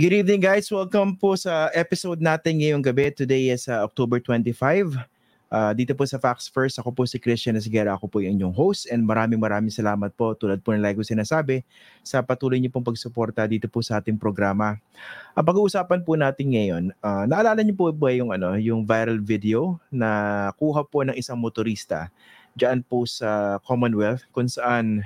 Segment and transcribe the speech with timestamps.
[0.00, 0.64] Good evening guys.
[0.72, 3.12] Welcome po sa episode natin ngayong gabi.
[3.12, 4.96] Today is uh, October 25.
[4.96, 7.92] Uh, dito po sa Facts First, ako po si Christian Esguera.
[8.00, 11.04] Ako po yung inyong host and maraming maraming salamat po tulad po ng lagi ko
[11.04, 11.60] sinasabi
[12.00, 14.80] sa patuloy niyo pong pagsuporta dito po sa ating programa.
[15.36, 19.76] Ang pag-uusapan po natin ngayon, uh, naalala niyo po ba yung, ano, yung viral video
[19.92, 22.08] na kuha po ng isang motorista
[22.56, 25.04] diyan po sa Commonwealth kung saan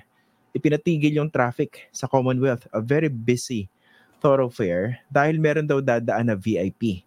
[0.55, 3.67] ipinatigil yung traffic sa Commonwealth, a very busy
[4.25, 7.05] thoroughfare dahil meron daw dadaan na VIP.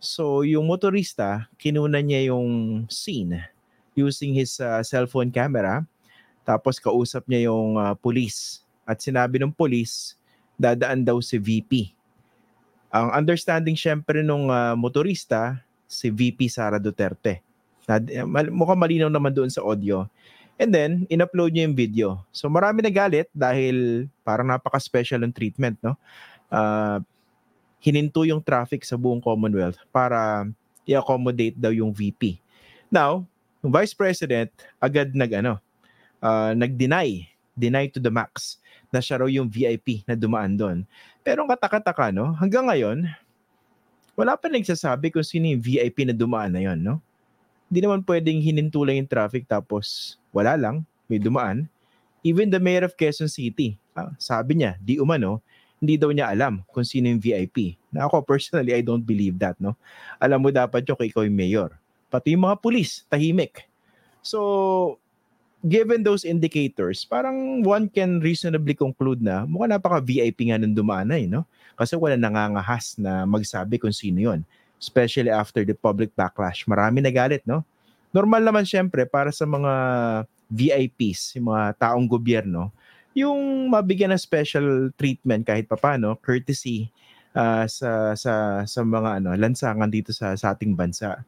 [0.00, 3.44] So yung motorista, kinuna niya yung scene
[3.92, 5.84] using his uh, cellphone camera
[6.48, 10.16] tapos kausap niya yung uh, police at sinabi ng police
[10.56, 11.92] dadaan daw si VP.
[12.88, 17.44] Ang understanding syempre nung uh, motorista si VP Sara Duterte.
[18.48, 20.08] Mukhang malinaw naman doon sa audio.
[20.54, 22.08] And then, in-upload niya yung video.
[22.30, 25.98] So marami nagalit dahil parang napaka-special ng treatment, no?
[26.48, 27.00] Uh,
[27.84, 30.48] hininto yung traffic sa buong Commonwealth para
[30.88, 32.40] i-accommodate daw yung VP.
[32.88, 33.28] Now,
[33.60, 34.48] yung Vice President
[34.80, 35.60] agad nag ano,
[36.24, 38.56] uh, nag-deny, deny to the max
[38.88, 40.78] na siya raw yung VIP na dumaan doon.
[41.20, 43.04] Pero ang katakataka, no, hanggang ngayon,
[44.14, 47.02] wala pa nagsasabi kung sino yung VIP na dumaan na yon, no?
[47.66, 51.66] Hindi naman pwedeng hininto lang yung traffic tapos wala lang, may dumaan.
[52.22, 55.42] Even the mayor of Quezon City, ah, sabi niya, di umano,
[55.84, 57.76] hindi daw niya alam kung sino yung VIP.
[57.92, 59.76] Na ako personally, I don't believe that, no?
[60.18, 61.70] Alam mo dapat yung kay ikaw yung mayor.
[62.08, 63.68] Pati yung mga pulis, tahimik.
[64.24, 64.98] So,
[65.60, 71.16] given those indicators, parang one can reasonably conclude na mukhang napaka-VIP nga nung dumaan na,
[71.20, 71.44] eh, no?
[71.76, 74.40] Kasi wala nangangahas na magsabi kung sino yon
[74.84, 76.68] especially after the public backlash.
[76.68, 77.64] Marami nagalit, no?
[78.12, 79.72] Normal naman syempre para sa mga
[80.52, 82.68] VIPs, yung mga taong gobyerno,
[83.14, 86.90] yung mabigyan ng special treatment kahit papano, courtesy
[87.38, 91.22] uh, sa sa sa mga ano, lansangan dito sa sa ating bansa.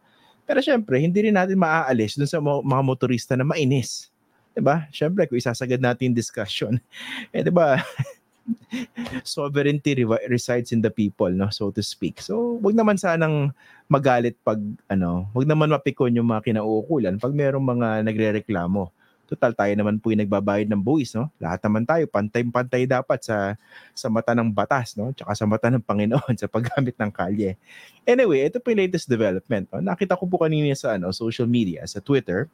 [0.47, 4.11] Pero syempre, hindi rin natin maaalis dun sa mga motorista na mainis.
[4.55, 4.87] 'Di ba?
[4.91, 6.79] Syempre, kung isasagad natin discussion,
[7.35, 7.79] eh 'di ba?
[9.27, 12.23] sovereignty resides in the people, no, so to speak.
[12.23, 13.51] So, wag naman sanang
[13.91, 18.91] magalit pag ano, wag naman mapikon yung mga kinauukulan pag merong mga nagrereklamo.
[19.27, 21.27] Total tayo naman po yung nagbabayad ng buwis, no?
[21.43, 23.59] Lahat naman tayo pantay-pantay dapat sa
[23.91, 25.11] sa mata ng batas, no?
[25.11, 27.59] Tsaka sa mata ng Panginoon sa paggamit ng kalye.
[28.07, 29.67] Anyway, ito po yung latest development.
[29.75, 29.83] No?
[29.83, 32.47] Nakita ko po kanina sa ano, social media, sa Twitter.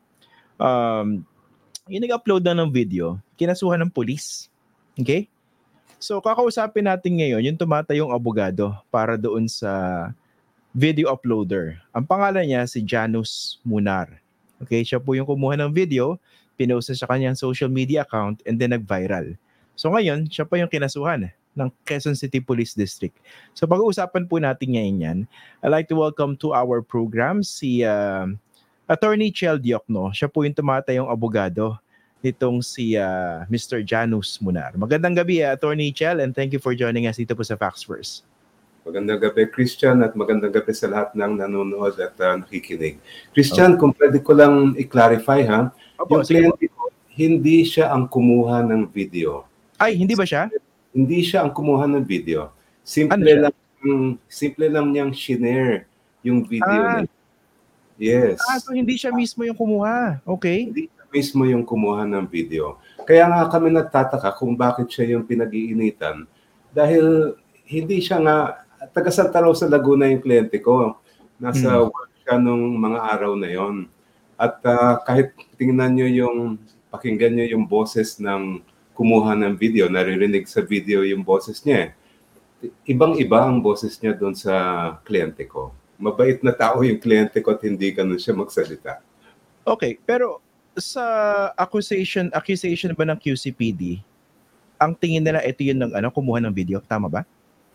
[0.57, 1.29] Um,
[1.93, 4.49] yung nag-upload na ng video, kinasuhan ng police.
[4.97, 5.29] Okay?
[6.03, 10.11] So kakausapin natin ngayon yung tumatayong abogado para doon sa
[10.75, 11.79] video uploader.
[11.95, 14.19] Ang pangalan niya si Janus Munar.
[14.59, 16.19] Okay, siya po yung kumuha ng video,
[16.55, 19.35] pinost sa kanyang social media account and then nag-viral.
[19.77, 23.15] So ngayon, siya pa yung kinasuhan ng Quezon City Police District.
[23.53, 25.19] So pag-uusapan po natin ngayon yan,
[25.61, 28.29] I'd like to welcome to our program si uh,
[28.89, 30.13] Attorney Chel Diokno.
[30.13, 31.77] Siya po yung tumatayong abogado
[32.23, 33.83] nitong si uh, Mr.
[33.83, 34.73] Janus Munar.
[34.79, 37.83] Magandang gabi, uh, Attorney Chel, and thank you for joining us dito po sa Facts
[37.83, 38.32] First.
[38.83, 42.99] Magandang gabi, Christian, at magandang gabi sa lahat ng nanonood at uh, nakikinig.
[43.31, 43.79] Christian, okay.
[43.79, 45.71] kung pwede ko lang i-clarify ha,
[46.03, 49.47] Opo, yung kliyente ko, hindi siya ang kumuha ng video.
[49.79, 50.51] Ay, hindi ba siya?
[50.91, 52.51] Hindi siya ang kumuha ng video.
[52.83, 53.55] Simple ano lang
[54.27, 55.87] simple lang niyang shinare
[56.23, 57.03] yung video ah.
[57.03, 57.11] niya.
[58.03, 58.43] Yes.
[58.51, 60.19] Ah, so hindi siya mismo yung kumuha.
[60.27, 60.71] Okay.
[60.71, 62.81] Hindi mismo yung kumuha ng video.
[63.05, 66.25] Kaya nga kami nagtataka kung bakit siya yung pinag-iinitan
[66.73, 67.37] dahil
[67.69, 68.37] hindi siya nga,
[68.91, 70.99] taga Santa Rosa, Laguna yung kliyente ko.
[71.39, 71.87] Nasa hmm.
[71.87, 73.87] work siya nung mga araw na yon.
[74.35, 76.39] At uh, kahit tingnan nyo yung,
[76.91, 78.59] pakinggan nyo yung boses ng
[78.99, 81.95] kumuha ng video, naririnig sa video yung boses niya.
[82.87, 84.55] Ibang-iba ang boses niya doon sa
[85.07, 85.75] kliyente ko.
[85.99, 88.99] Mabait na tao yung kliyente ko at hindi ganun siya magsalita.
[89.63, 90.43] Okay, pero
[90.75, 91.05] sa
[91.55, 94.03] accusation accusation ba ng QCPD,
[94.81, 97.23] ang tingin nila ito yun ng ano, kumuha ng video, tama ba?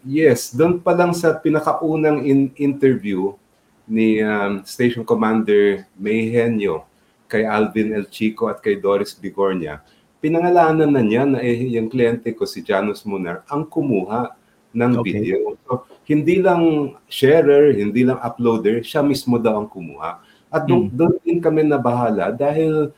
[0.08, 3.36] Yes, doon pa lang sa pinakaunang in interview
[3.84, 6.88] ni um, Station Commander Mayhenyo
[7.28, 9.84] kay Alvin El Chico at kay Doris Bigornia,
[10.24, 14.32] pinangalanan na niya na eh, yung kliyente ko si Janus Munar ang kumuha
[14.72, 15.12] ng okay.
[15.12, 15.60] video.
[15.68, 20.24] So, hindi lang sharer, hindi lang uploader, siya mismo daw ang kumuha.
[20.48, 20.96] At mm.
[20.96, 22.96] doon din kami nabahala dahil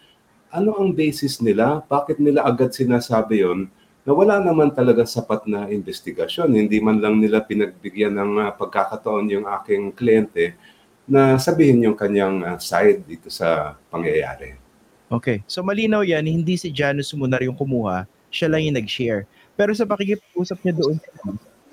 [0.54, 1.82] ano ang basis nila?
[1.90, 3.70] Bakit nila agad sinasabi yon
[4.10, 6.50] na wala naman talaga sapat na investigasyon.
[6.50, 10.58] Hindi man lang nila pinagbigyan ng uh, pagkakataon yung aking kliyente
[11.06, 14.58] na sabihin yung kanyang uh, side dito sa pangyayari.
[15.14, 15.46] Okay.
[15.46, 19.30] So malinaw yan, hindi si Janus Munar yung kumuha, siya lang yung nag-share.
[19.54, 21.10] Pero sa pakikipag-usap niya doon sa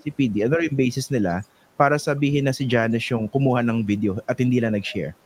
[0.04, 1.40] QCPD, ano rin basis nila
[1.72, 5.16] para sabihin na si Janice yung kumuha ng video at hindi lang nag-share?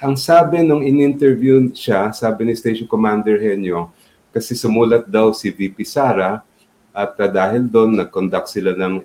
[0.00, 3.92] Ang sabi nung in-interview siya, sabi ni Station Commander Henyo,
[4.32, 6.44] kasi sumulat daw si VP Sara
[6.92, 9.04] at uh, dahil doon nag-conduct sila ng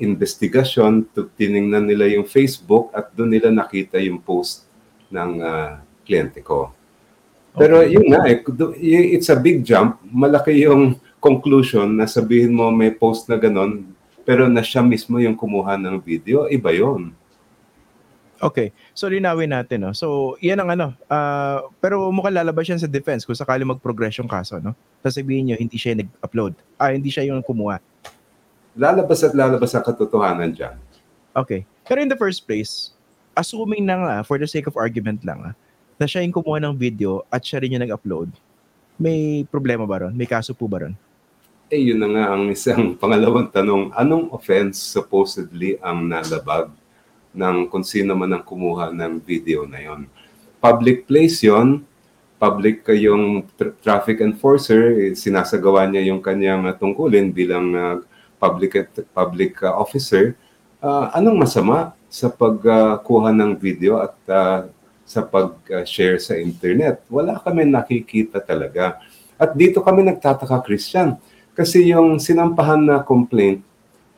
[0.00, 1.06] investigasyon,
[1.38, 4.66] tiningnan nila yung Facebook at doon nila nakita yung post
[5.14, 6.74] ng uh, kliyente ko.
[7.54, 7.94] Pero okay.
[7.94, 8.42] yun nga, eh,
[9.14, 10.02] it's a big jump.
[10.10, 13.86] Malaki yung conclusion na sabihin mo may post na ganon,
[14.26, 17.14] pero na siya mismo yung kumuha ng video, iba yon.
[18.42, 18.74] Okay.
[18.94, 19.92] So linawin natin, no.
[19.94, 20.86] So, 'yan ang ano.
[21.06, 24.74] Uh, pero mukhang lalabas yan sa defense kung sakali mag-progress yung kaso, no.
[25.06, 26.54] Sasabihin niyo hindi siya nag-upload.
[26.78, 27.78] Ah, hindi siya yung kumuha.
[28.74, 30.74] Lalabas at lalabas ang katotohanan diyan.
[31.34, 31.62] Okay.
[31.86, 32.94] Pero in the first place,
[33.38, 35.54] assuming na nga, for the sake of argument lang, ah,
[35.98, 38.34] na siya yung kumuha ng video at siya rin yung nag-upload,
[38.98, 40.14] may problema ba ron?
[40.14, 40.94] May kaso po ba ron?
[41.70, 43.90] Eh, yun na nga ang isang pangalawang tanong.
[43.94, 46.70] Anong offense supposedly ang nalabag
[47.34, 50.06] ng kung sino man ang kumuha ng video na yon?
[50.62, 51.84] Public place yon,
[52.40, 57.96] public yung tra- traffic enforcer, eh, sinasagawa niya yung kanyang tungkulin bilang uh,
[58.38, 60.38] public public uh, officer.
[60.78, 64.70] Uh, anong masama sa pagkuha uh, ng video at uh,
[65.04, 67.04] sa pag-share sa internet?
[67.12, 69.00] Wala kami nakikita talaga.
[69.36, 71.20] At dito kami nagtataka, Christian
[71.54, 73.62] kasi yung sinampahan na complaint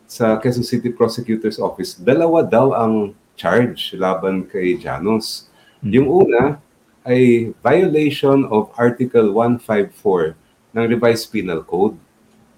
[0.06, 5.50] sa Quezon City Prosecutor's Office, dalawa daw ang charge laban kay Janos.
[5.82, 5.92] Hmm.
[5.92, 6.58] Yung una
[7.06, 10.34] ay violation of Article 154
[10.74, 11.94] ng Revised Penal Code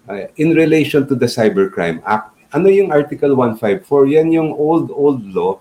[0.09, 2.33] uh, in relation to the Cybercrime Act.
[2.57, 4.09] Ano yung Article 154?
[4.09, 5.61] Yan yung old, old law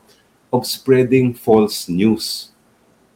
[0.56, 2.56] of spreading false news.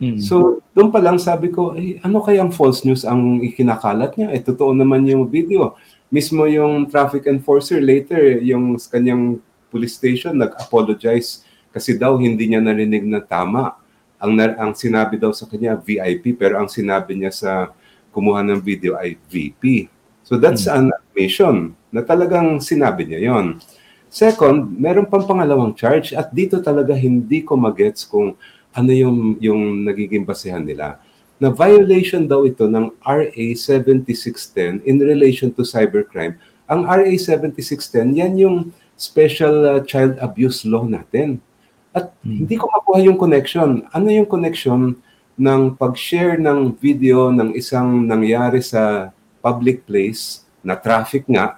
[0.01, 0.19] Mm.
[0.19, 4.33] So, doon pa lang sabi ko, eh, ano kayang false news ang ikinakalat niya?
[4.35, 5.77] Eh, totoo naman yung video.
[6.12, 9.40] Mismo yung traffic enforcer later, yung kanyang
[9.72, 13.80] police station, nag-apologize kasi daw hindi niya narinig na tama.
[14.19, 17.52] Ang, ang sinabi daw sa kanya, VIP, pero ang sinabi niya sa
[18.12, 19.88] kumuha ng video ay VP.
[20.28, 20.75] So that's mm.
[20.75, 21.56] an admission
[21.90, 23.64] na talagang sinabi niya yon.
[24.12, 28.36] Second, meron pang pangalawang charge at dito talaga hindi ko magets kung
[28.75, 31.00] ano yung, yung nagiging basehan nila.
[31.42, 36.38] Na violation daw ito ng RA 7610 in relation to cybercrime.
[36.70, 38.58] Ang RA 7610, yan yung
[38.94, 41.42] special uh, child abuse law natin.
[41.92, 42.46] At hmm.
[42.46, 43.90] hindi ko makuha yung connection.
[43.90, 45.02] Ano yung connection
[45.42, 49.10] ng pag-share ng video ng isang nangyari sa
[49.42, 51.58] public place na traffic nga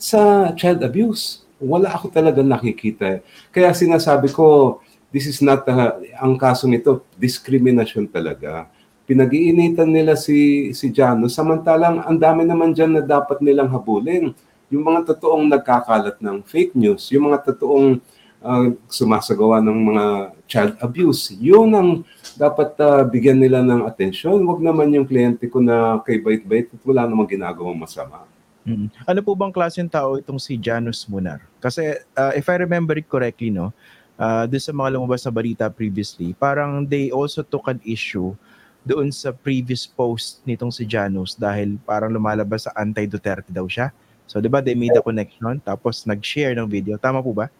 [0.00, 1.44] sa child abuse?
[1.60, 3.20] Wala ako talaga nakikita.
[3.52, 8.66] Kaya sinasabi ko, this is not, uh, ang kaso nito, discrimination talaga.
[9.06, 14.30] Pinag-iinitan nila si, si Jano, samantalang ang dami naman dyan na dapat nilang habulin.
[14.70, 17.98] Yung mga totoong nagkakalat ng fake news, yung mga totoong
[18.38, 20.04] uh, sumasagawa ng mga
[20.46, 21.90] child abuse, yun ang
[22.38, 24.46] dapat uh, bigyan nila ng atensyon.
[24.46, 28.22] Huwag naman yung kliyente ko na kay bait-bait at wala namang ginagawang masama.
[28.62, 28.92] Hmm.
[29.08, 31.42] Ano po bang klaseng tao itong si Janus Munar?
[31.58, 33.72] Kasi uh, if I remember it correctly, no,
[34.20, 38.36] uh, doon sa mga lumabas na balita previously, parang they also took an issue
[38.84, 43.92] doon sa previous post nitong si Janus dahil parang lumalabas sa anti-Duterte daw siya.
[44.30, 46.94] So, di ba, they made a connection tapos nag-share ng video.
[47.00, 47.50] Tama po ba?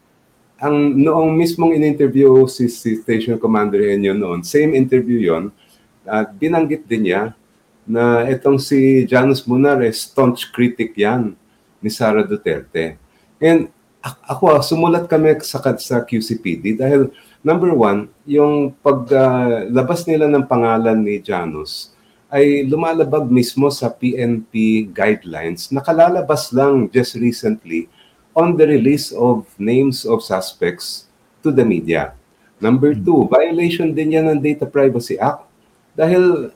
[0.60, 5.48] Ang noong mismong in-interview si, si Station Commander Enyo noon, same interview yon
[6.04, 7.32] at uh, binanggit din niya
[7.84, 11.36] na itong si Janus Munar, eh, staunch critic yan
[11.80, 12.96] ni Sara Duterte.
[13.40, 17.12] And ako, sumulat kami sa, sa QCPD dahil
[17.44, 21.92] number one, yung paglabas uh, nila ng pangalan ni Janus
[22.30, 25.68] ay lumalabag mismo sa PNP guidelines.
[25.74, 27.90] Nakalalabas lang just recently
[28.32, 31.10] on the release of names of suspects
[31.42, 32.14] to the media.
[32.62, 35.44] Number two, violation din yan ng Data Privacy Act
[35.98, 36.54] dahil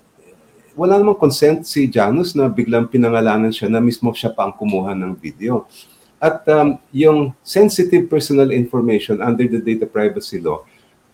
[0.78, 4.94] wala namang consent si Janus na biglang pinangalanan siya na mismo siya pa ang kumuha
[4.94, 5.66] ng video.
[6.24, 10.64] At um, yung sensitive personal information under the data privacy law,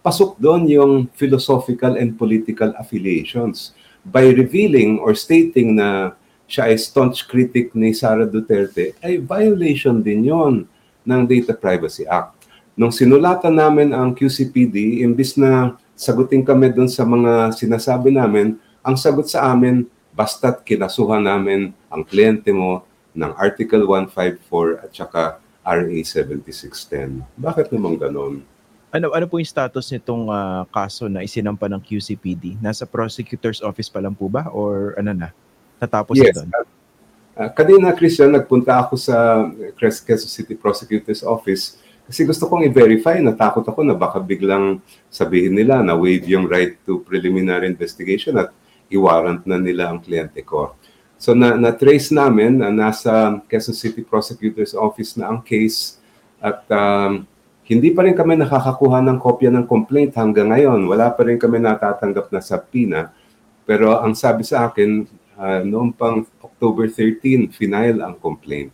[0.07, 3.75] pasok doon yung philosophical and political affiliations.
[4.07, 6.14] By revealing or stating na
[6.47, 10.71] siya ay staunch critic ni Sara Duterte, ay violation din yon
[11.02, 12.47] ng Data Privacy Act.
[12.79, 18.95] Nung sinulatan namin ang QCPD, imbis na sagutin kami doon sa mga sinasabi namin, ang
[18.95, 22.87] sagot sa amin, basta't kinasuhan namin ang kliyente mo
[23.17, 25.23] ng Article 154 at saka
[25.67, 27.23] RA 7610.
[27.37, 28.43] Bakit naman ganon?
[28.90, 32.59] Ano ano po yung status nitong uh, kaso na isinampa ng QCPD?
[32.59, 35.29] Nasa prosecutor's office pa lang po ba or ano na?
[35.79, 36.49] Natapos yes, na doon?
[37.38, 39.47] Uh, kanina, Christian, nagpunta ako sa
[39.79, 41.79] Quezon City Prosecutor's Office
[42.11, 46.75] kasi gusto kong i-verify, natakot ako na baka biglang sabihin nila na waive yung right
[46.83, 48.50] to preliminary investigation at
[48.90, 50.75] i-warrant na nila ang kliyente ko.
[51.20, 56.00] So na, na-trace namin na nasa Quezon City Prosecutor's Office na ang case
[56.40, 57.28] at um,
[57.68, 60.88] hindi pa rin kami nakakakuha ng kopya ng complaint hanggang ngayon.
[60.88, 63.12] Wala pa rin kami natatanggap na sa PINA.
[63.68, 65.04] Pero ang sabi sa akin,
[65.36, 68.72] uh, noong pang October 13, final ang complaint.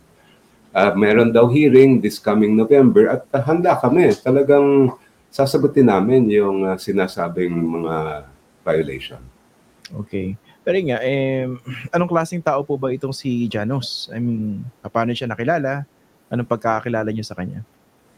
[0.71, 4.15] Uh, meron daw hearing this coming November at uh, handa kami.
[4.23, 4.95] Talagang
[5.27, 8.23] sasagutin namin yung uh, sinasabing mga
[8.63, 9.19] violation.
[9.91, 10.39] Okay.
[10.67, 11.47] Pero nga, eh,
[11.95, 14.11] anong klaseng tao po ba itong si Janos?
[14.11, 15.87] I mean, paano siya nakilala?
[16.27, 17.63] Anong pagkakakilala niyo sa kanya?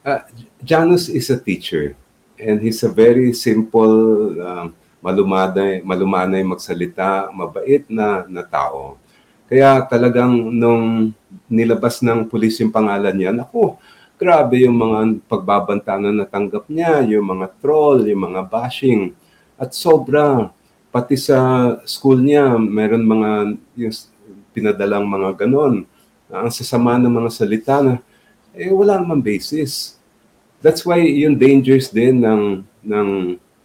[0.02, 0.26] Uh,
[0.66, 1.94] Janos is a teacher
[2.42, 4.66] and he's a very simple, uh,
[4.98, 8.98] malumanay, malumanay magsalita, mabait na, na tao.
[9.46, 11.14] Kaya talagang nung
[11.46, 13.78] nilabas ng pulis yung pangalan niya, naku,
[14.18, 19.14] grabe yung mga pagbabanta na natanggap niya, yung mga troll, yung mga bashing.
[19.54, 20.50] At sobra,
[20.90, 21.38] pati sa
[21.86, 23.30] school niya, meron mga
[23.78, 23.96] yung
[24.54, 25.86] pinadalang mga ganon.
[26.30, 28.02] Ang sasama ng mga salita na,
[28.54, 29.98] eh wala namang basis.
[30.60, 33.10] That's why yung dangers din ng, ng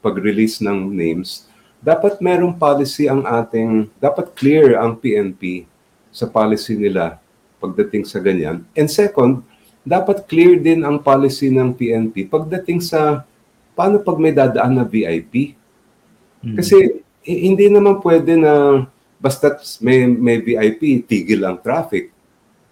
[0.04, 1.49] pag-release ng names.
[1.85, 5.69] Dapat merong policy ang ating, dapat clear ang PNP
[6.14, 7.21] sa policy nila
[7.61, 8.64] pagdating sa ganyan.
[8.76, 9.45] And second,
[9.85, 13.25] dapat clear din ang policy ng PNP pagdating sa
[13.76, 15.52] paano pag may dadaan na VIP.
[16.40, 16.57] Hmm.
[16.57, 18.85] Kasi hindi naman pwede na
[19.16, 22.12] basta may, may VIP, tigil ang traffic.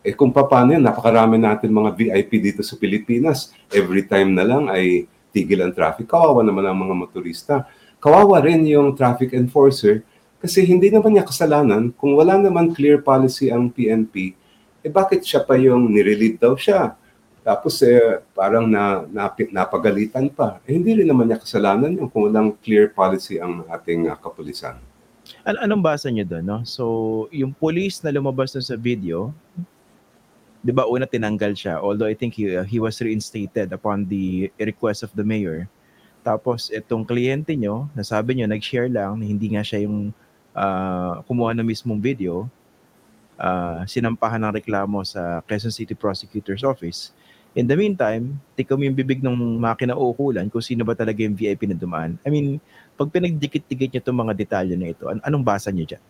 [0.04, 3.54] Eh kung paano yan, napakarami natin mga VIP dito sa Pilipinas.
[3.72, 6.04] Every time na lang ay tigil ang traffic.
[6.04, 7.64] Kawawa naman ang mga motorista.
[7.96, 10.04] Kawawa rin yung traffic enforcer
[10.42, 14.34] kasi hindi naman niya kasalanan kung wala naman clear policy ang PNP,
[14.82, 16.98] eh bakit siya pa yung nirelieve daw siya?
[17.42, 20.62] Tapos eh, parang na, na, napagalitan pa.
[20.62, 24.78] Eh, hindi rin naman niya kasalanan yung kung walang clear policy ang ating uh, kapulisan.
[25.42, 26.44] An anong basa niyo doon?
[26.46, 26.58] No?
[26.62, 26.84] So,
[27.34, 29.34] yung police na lumabas na sa video,
[30.62, 34.54] di ba una tinanggal siya, although I think he, uh, he was reinstated upon the
[34.62, 35.66] request of the mayor.
[36.22, 40.14] Tapos itong kliyente nyo, nasabi nyo, nag-share lang hindi nga siya yung
[40.54, 42.46] uh, kumuha ng mismong video,
[43.42, 47.10] uh, sinampahan ng reklamo sa Quezon City Prosecutor's Office.
[47.52, 51.36] In the meantime, tika mo yung bibig ng mga kinauukulan kung sino ba talaga yung
[51.36, 52.16] VIP na dumaan.
[52.24, 52.56] I mean,
[52.96, 56.00] pag pinagdikit-dikit nyo itong mga detalye na ito, an- anong basa nyo dyan?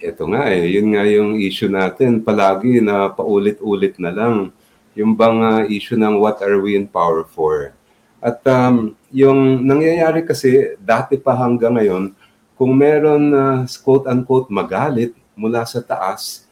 [0.00, 2.24] Ito nga eh, yun nga yung issue natin.
[2.24, 4.56] Palagi na paulit-ulit na lang.
[4.96, 7.76] Yung bang uh, issue ng what are we in power for?
[8.24, 12.16] At um, yung nangyayari kasi dati pa hanggang ngayon,
[12.56, 16.43] kung meron uh, quote-unquote magalit mula sa taas,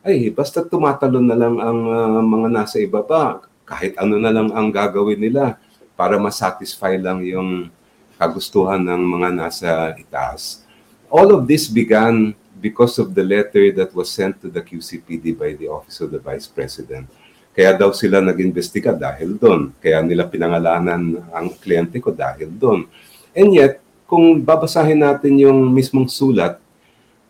[0.00, 3.44] ay basta tumatalon na lang ang uh, mga nasa ibaba.
[3.68, 5.60] Kahit ano na lang ang gagawin nila
[5.94, 7.68] para masatisfy lang yung
[8.16, 10.64] kagustuhan ng mga nasa itaas.
[11.12, 15.56] All of this began because of the letter that was sent to the QCPD by
[15.56, 17.08] the Office of the Vice President.
[17.50, 19.74] Kaya daw sila nag-imbestiga dahil doon.
[19.82, 22.86] Kaya nila pinangalanan ang kliyente ko dahil doon.
[23.34, 26.60] And yet, kung babasahin natin yung mismong sulat,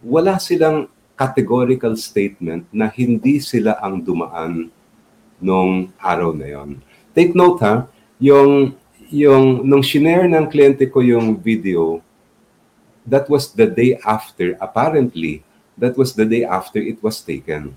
[0.05, 4.73] wala silang categorical statement na hindi sila ang dumaan
[5.37, 6.81] nung araw na yon.
[7.13, 7.85] Take note ha,
[8.17, 8.73] yung
[9.13, 12.01] yung nung shinare ng kliyente ko yung video,
[13.05, 15.45] that was the day after, apparently,
[15.77, 17.77] that was the day after it was taken.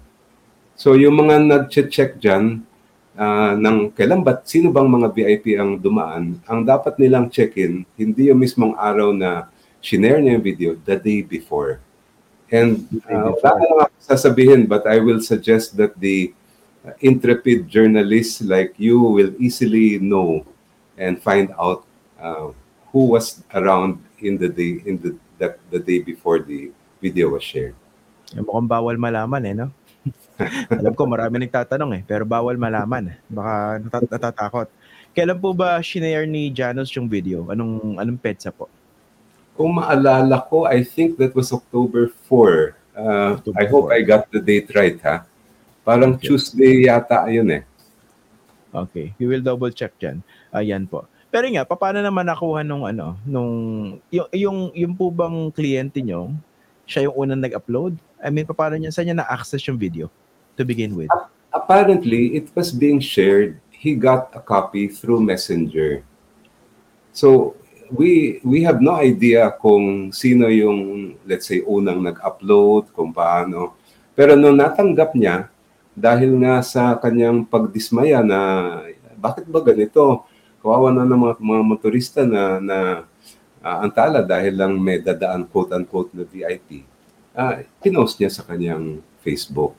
[0.80, 2.64] So yung mga nag-check dyan,
[3.18, 8.32] uh, ng kailan ba, sino bang mga VIP ang dumaan, ang dapat nilang check-in, hindi
[8.32, 9.52] yung mismong araw na
[9.84, 11.84] shinare niya yung video, the day before.
[12.54, 16.38] And uh, wala na lang ako sasabihin, but I will suggest that the
[16.86, 20.46] uh, intrepid journalists like you will easily know
[20.94, 21.82] and find out
[22.22, 22.54] uh,
[22.94, 26.70] who was around in the day in the that the day before the
[27.02, 27.74] video was shared.
[28.38, 29.68] Mukhang bawal malaman eh, no?
[30.78, 33.18] Alam ko marami nagtatanong eh, pero bawal malaman.
[33.34, 34.68] Baka natat- natatakot.
[35.18, 37.50] Kailan po ba shinare ni Janos yung video?
[37.50, 38.70] Anong anong petsa po?
[39.54, 42.76] Kung maalala ko, I think that was October 4.
[42.94, 43.98] Uh, October I hope 4.
[43.98, 45.26] I got the date right, ha?
[45.86, 46.32] Parang okay.
[46.32, 47.64] Tuesday yata yun eh.
[48.74, 49.14] Okay.
[49.22, 50.26] We will double check dyan.
[50.50, 51.06] Ayan po.
[51.30, 53.54] Pero nga, paano naman nakuha nung ano, nung,
[54.10, 56.34] yung, yung, yung po bang kliyente nyo,
[56.90, 57.98] siya yung unang nag-upload?
[58.22, 60.10] I mean, paano niya, saan niya na-access yung video?
[60.58, 61.10] to begin with?
[61.54, 63.60] Apparently, it was being shared.
[63.70, 66.04] He got a copy through Messenger.
[67.12, 67.56] So,
[67.94, 73.78] we we have no idea kung sino yung, let's say, unang nag-upload, kung paano.
[74.18, 75.48] Pero nung natanggap niya,
[75.94, 78.40] dahil nga sa kanyang pagdismaya na
[79.14, 80.26] bakit ba ganito?
[80.60, 82.78] Kawawa na ng mga, mga motorista na, na
[83.62, 86.84] uh, antala dahil lang may dadaan quote-unquote na VIP.
[87.32, 89.78] Uh, pinost niya sa kanyang Facebook.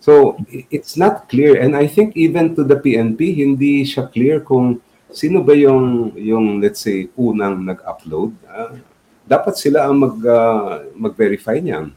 [0.00, 1.60] So, it's not clear.
[1.60, 4.80] And I think even to the PNP, hindi siya clear kung
[5.10, 8.34] sino ba yung, yung let's say, unang nag-upload.
[8.46, 8.78] Uh,
[9.26, 11.94] dapat sila ang mag, uh, mag-verify niyan.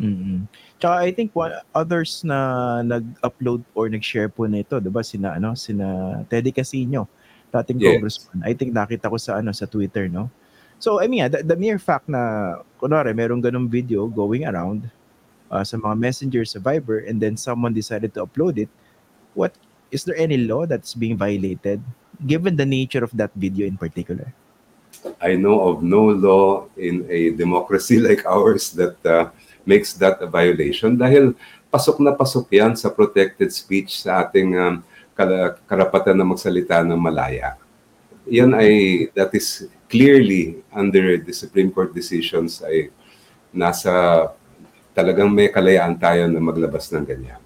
[0.00, 0.48] Mm-hmm.
[0.82, 5.04] Tsaka I think one, others na nag-upload or nag-share po nito, 'di ba?
[5.06, 7.06] Sina ano, sina Teddy Casino,
[7.54, 7.86] dating yes.
[7.94, 8.38] congressman.
[8.42, 10.26] I think nakita ko sa ano sa Twitter, no?
[10.82, 14.90] So, I mean, the, the mere fact na kunwari merong ganung video going around
[15.46, 18.66] uh, sa mga messengers sa Viber and then someone decided to upload it,
[19.38, 19.54] what
[19.94, 21.78] is there any law that's being violated
[22.20, 24.32] given the nature of that video in particular?
[25.18, 29.30] I know of no law in a democracy like ours that uh,
[29.66, 31.34] makes that a violation dahil
[31.72, 34.84] pasok na pasok yan sa protected speech sa ating um,
[35.66, 37.56] karapatan na magsalita ng malaya.
[38.28, 42.92] Yan ay, that is clearly under the Supreme Court decisions ay
[43.50, 44.28] nasa
[44.92, 47.40] talagang may kalayaan tayo na maglabas ng ganyan.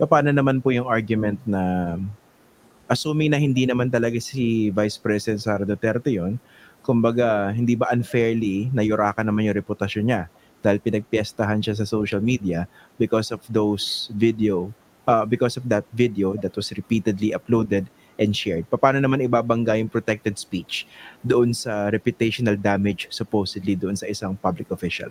[0.00, 1.94] Paano naman po yung argument na
[2.90, 6.42] assuming na hindi naman talaga si Vice President Sara Duterte yon,
[6.82, 10.22] kumbaga hindi ba unfairly na yurakan naman yung reputasyon niya?
[10.60, 12.68] dahil pinagpiestahan siya sa social media
[13.00, 14.68] because of those video
[15.08, 17.88] uh, because of that video that was repeatedly uploaded
[18.20, 18.68] and shared.
[18.68, 20.84] Paano naman ibabangga yung protected speech
[21.24, 25.10] doon sa reputational damage supposedly doon sa isang public official?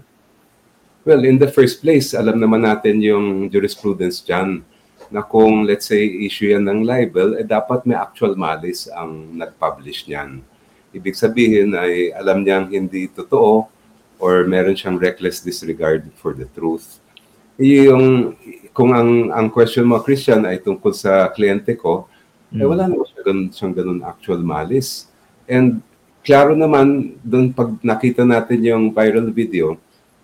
[1.09, 4.62] Well, in the first place, alam naman natin yung jurisprudence dyan
[5.10, 10.06] na kung let's say issue yan ng libel, eh dapat may actual malice ang nag-publish
[10.06, 10.45] niyan.
[10.93, 13.69] Ibig sabihin ay alam niyang hindi totoo
[14.22, 17.02] or meron siyang reckless disregard for the truth.
[17.60, 18.38] Yung,
[18.72, 22.08] kung ang, ang question mo, Christian, ay tungkol sa kliyente ko,
[22.54, 22.60] mm.
[22.62, 25.12] eh wala naman siya ganun, siyang ganun actual malice.
[25.50, 25.84] And
[26.24, 29.76] klaro naman, doon pag nakita natin yung viral video,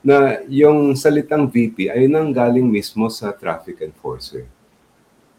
[0.06, 4.46] na yung salitang VP ay nang galing mismo sa traffic enforcer.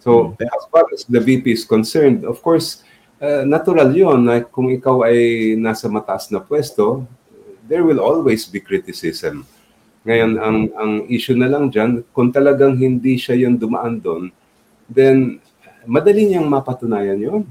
[0.07, 0.47] So, mm.
[0.47, 2.87] as far as the VP is concerned, of course,
[3.19, 7.03] uh, natural yon na kung ikaw ay nasa mataas na pwesto,
[7.67, 9.43] there will always be criticism.
[10.07, 14.31] Ngayon, ang, ang issue na lang dyan, kung talagang hindi siya yung dumaan doon,
[14.87, 15.43] then
[15.83, 17.43] madali niyang mapatunayan yon.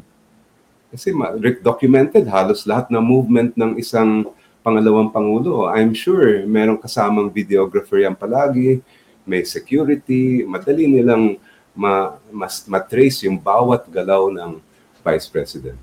[0.88, 1.12] Kasi
[1.60, 4.32] documented halos lahat ng movement ng isang
[4.64, 5.68] pangalawang pangulo.
[5.68, 8.80] I'm sure merong kasamang videographer yan palagi,
[9.28, 11.36] may security, madali nilang
[11.76, 14.58] ma, mas matrace yung bawat galaw ng
[15.04, 15.78] Vice President.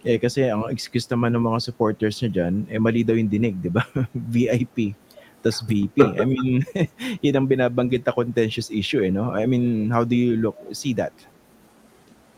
[0.00, 3.56] Eh kasi ang excuse naman ng mga supporters niya diyan, eh mali daw yung dinig,
[3.58, 3.84] 'di ba?
[4.32, 4.94] VIP
[5.40, 5.96] tas VP.
[5.96, 6.60] I mean,
[7.24, 9.32] yun ang binabanggit na contentious issue eh, no?
[9.32, 11.16] I mean, how do you look see that?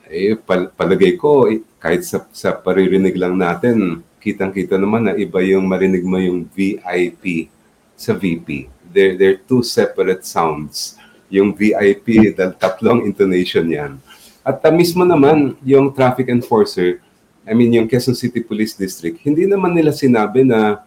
[0.06, 5.42] Eh, pal- palagay ko, eh, kahit sa, sa paririnig lang natin, kitang-kita naman na iba
[5.42, 7.50] yung marinig mo yung VIP
[7.98, 8.70] sa VP.
[8.92, 11.00] They're, they're two separate sounds.
[11.32, 13.96] Yung VIP, dahil tatlong intonation yan.
[14.44, 17.00] At uh, mismo naman, yung traffic enforcer,
[17.48, 20.84] I mean, yung Quezon City Police District, hindi naman nila sinabi na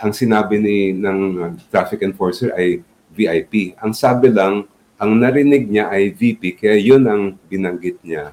[0.00, 1.18] ang sinabi ni ng
[1.68, 2.80] traffic enforcer ay
[3.12, 3.76] VIP.
[3.80, 4.64] Ang sabi lang,
[4.96, 8.32] ang narinig niya ay VP, kaya yun ang binanggit niya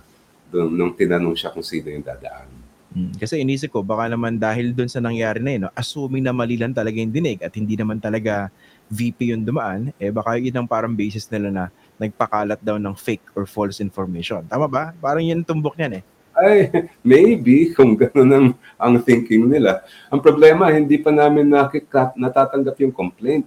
[0.53, 2.47] doon nung tinanong siya kung sino yung dadaan.
[2.89, 3.13] Hmm.
[3.17, 6.73] Kasi inisip ko, baka naman dahil doon sa nangyari na yun, assuming na mali lang
[6.73, 8.49] talaga yung dinig at hindi naman talaga
[8.89, 11.65] VP yung dumaan, eh baka yun ang parang basis nila na
[12.01, 14.41] nagpakalat daw ng fake or false information.
[14.49, 14.91] Tama ba?
[14.97, 16.03] Parang yun tumbok niyan eh
[16.39, 16.71] ay
[17.03, 18.47] maybe kung gano'n ang,
[18.79, 19.83] ang thinking nila.
[20.07, 23.45] Ang problema, hindi pa namin nakikat, natatanggap yung complaint.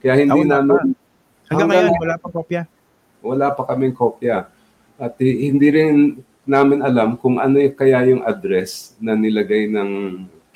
[0.00, 0.96] Kaya hindi ah, namin...
[0.96, 1.52] Pa.
[1.52, 2.62] Hanggang ngayon, wala pa kopya?
[3.20, 4.48] Wala pa kaming kopya.
[4.96, 5.96] At hindi rin
[6.48, 9.90] namin alam kung ano kaya yung address na nilagay ng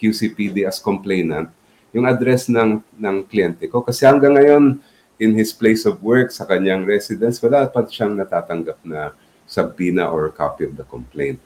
[0.00, 1.52] QCPD as complainant,
[1.94, 3.80] yung address ng, ng kliyente ko.
[3.86, 4.82] Kasi hanggang ngayon,
[5.22, 9.14] in his place of work, sa kanyang residence, wala pa siyang natatanggap na
[9.46, 11.38] subpoena or copy of the complaint.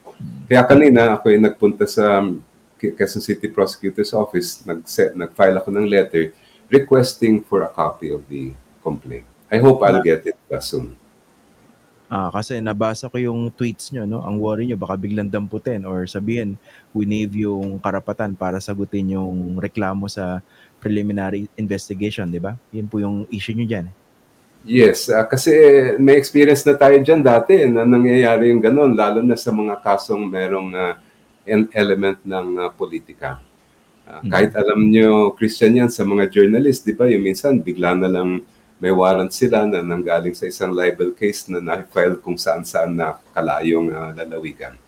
[0.49, 2.25] Kaya kanina ako ay nagpunta sa
[2.79, 6.33] Quezon City Prosecutor's Office, nag nag-file ako ng letter
[6.73, 9.27] requesting for a copy of the complaint.
[9.51, 10.97] I hope I'll get it soon.
[12.09, 14.25] Ah, kasi nabasa ko yung tweets nyo, no?
[14.25, 16.57] Ang worry nyo, baka biglang damputin or sabihin,
[16.97, 20.41] winave yung karapatan para sagutin yung reklamo sa
[20.81, 22.57] preliminary investigation, di ba?
[22.73, 23.93] Yun po yung issue nyo dyan.
[24.65, 25.53] Yes, uh, kasi
[26.01, 30.25] may experience na tayo dyan dati na nangyayari yung ganun, lalo na sa mga kasong
[30.25, 30.97] merong uh,
[31.77, 33.37] element ng uh, politika.
[34.09, 34.25] Uh.
[34.33, 38.41] Kahit alam nyo, Christian yan, sa mga journalist, di ba, yung minsan bigla na lang
[38.79, 43.91] may warrant sila na nanggaling sa isang libel case na na-file kung saan-saan na kalayong
[43.91, 44.79] uh, lalawigan.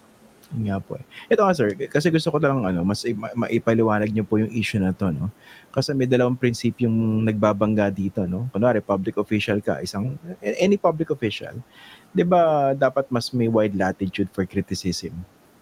[0.51, 1.07] Nga po eh.
[1.31, 4.83] Ito nga sir, kasi gusto ko lang ano, mas ma- maipaliwanag niyo po yung issue
[4.83, 5.31] na to, no?
[5.71, 8.51] Kasi may dalawang prinsipyong nagbabangga dito, no?
[8.51, 11.55] Kunwari, public official ka, isang, any public official,
[12.11, 15.15] di ba dapat mas may wide latitude for criticism?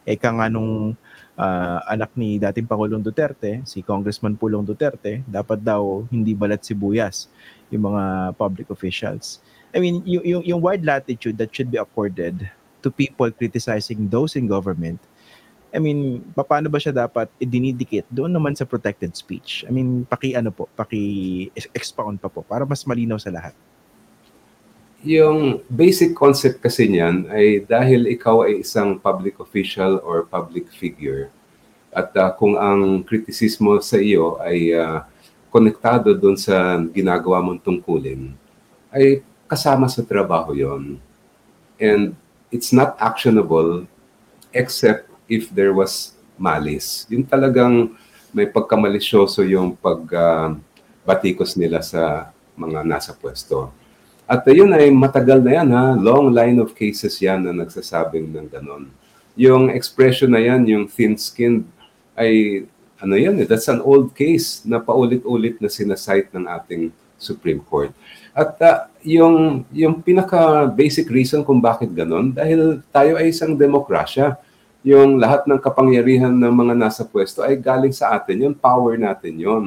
[0.09, 0.97] Eka nga nung
[1.37, 7.29] uh, anak ni dating Pangulong Duterte, si Congressman Pulong Duterte, dapat daw hindi balat sibuyas
[7.71, 9.41] yung mga public officials.
[9.75, 12.49] I mean, yung, yung, yung wide latitude that should be accorded
[12.83, 15.01] to people criticizing those in government,
[15.69, 19.69] I mean, paano ba siya dapat idinidikit doon naman sa protected speech?
[19.69, 23.53] I mean, paki ano po, paki expound pa po para mas malinaw sa lahat.
[25.05, 31.31] Yung basic concept kasi niyan ay dahil ikaw ay isang public official or public figure
[31.95, 35.05] at uh, kung ang kritisismo sa iyo ay uh,
[35.49, 38.33] konektado doon sa ginagawa mong tungkulin,
[38.93, 41.01] ay kasama sa trabaho yon.
[41.81, 42.13] And
[42.53, 43.89] it's not actionable
[44.53, 47.05] except if there was malice.
[47.13, 47.93] Yung talagang
[48.33, 53.73] may pagkamalisyoso yung pagbatikos uh, nila sa mga nasa pwesto.
[54.29, 58.49] At yun ay matagal na yan ha, long line of cases yan na nagsasabing ng
[58.53, 58.93] ganon.
[59.39, 61.65] Yung expression na yan, yung thin-skinned,
[62.19, 62.67] ay
[62.99, 67.91] ano yan eh, that's an old case na paulit-ulit na sinasite ng ating Supreme Court.
[68.31, 74.39] At uh, yung, yung pinaka-basic reason kung bakit ganon, dahil tayo ay isang demokrasya.
[74.87, 79.35] Yung lahat ng kapangyarihan ng mga nasa pwesto ay galing sa atin, yung power natin
[79.35, 79.65] yon.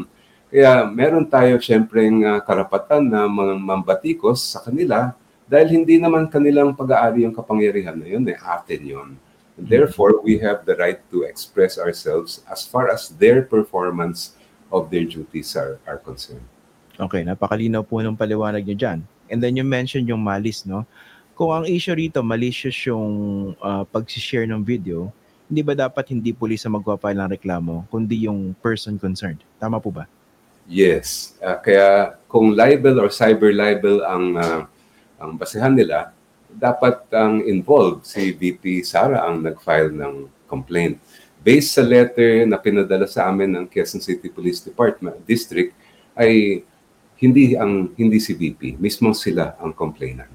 [0.48, 5.12] Kaya meron tayo syempreng uh, karapatan na mga mambatikos sa kanila
[5.52, 9.10] dahil hindi naman kanilang pag-aari yung kapangyarihan na yun, eh, atin yon.
[9.62, 14.34] Therefore, we have the right to express ourselves as far as their performance
[14.74, 16.44] of their duties are, are concerned.
[16.98, 19.00] Okay, napakalinaw po ng paliwanag niyo dyan.
[19.30, 20.84] And then you mentioned yung malis, no?
[21.38, 23.10] Kung ang issue rito, malicious yung
[23.62, 25.10] uh, pag-share ng video,
[25.52, 29.44] hindi ba dapat hindi pulis ang magpa ng reklamo, kundi yung person concerned?
[29.60, 30.08] Tama po ba?
[30.70, 31.36] Yes.
[31.44, 34.62] Uh, kaya kung libel or cyber libel ang uh,
[35.20, 36.16] ang basehan nila,
[36.56, 41.00] dapat ang involved si VP Sara ang nag-file ng complaint.
[41.42, 45.74] Based sa letter na pinadala sa amin ng Quezon City Police Department District
[46.14, 46.62] ay
[47.22, 50.30] hindi ang hindi si VP, mismo sila ang complainant.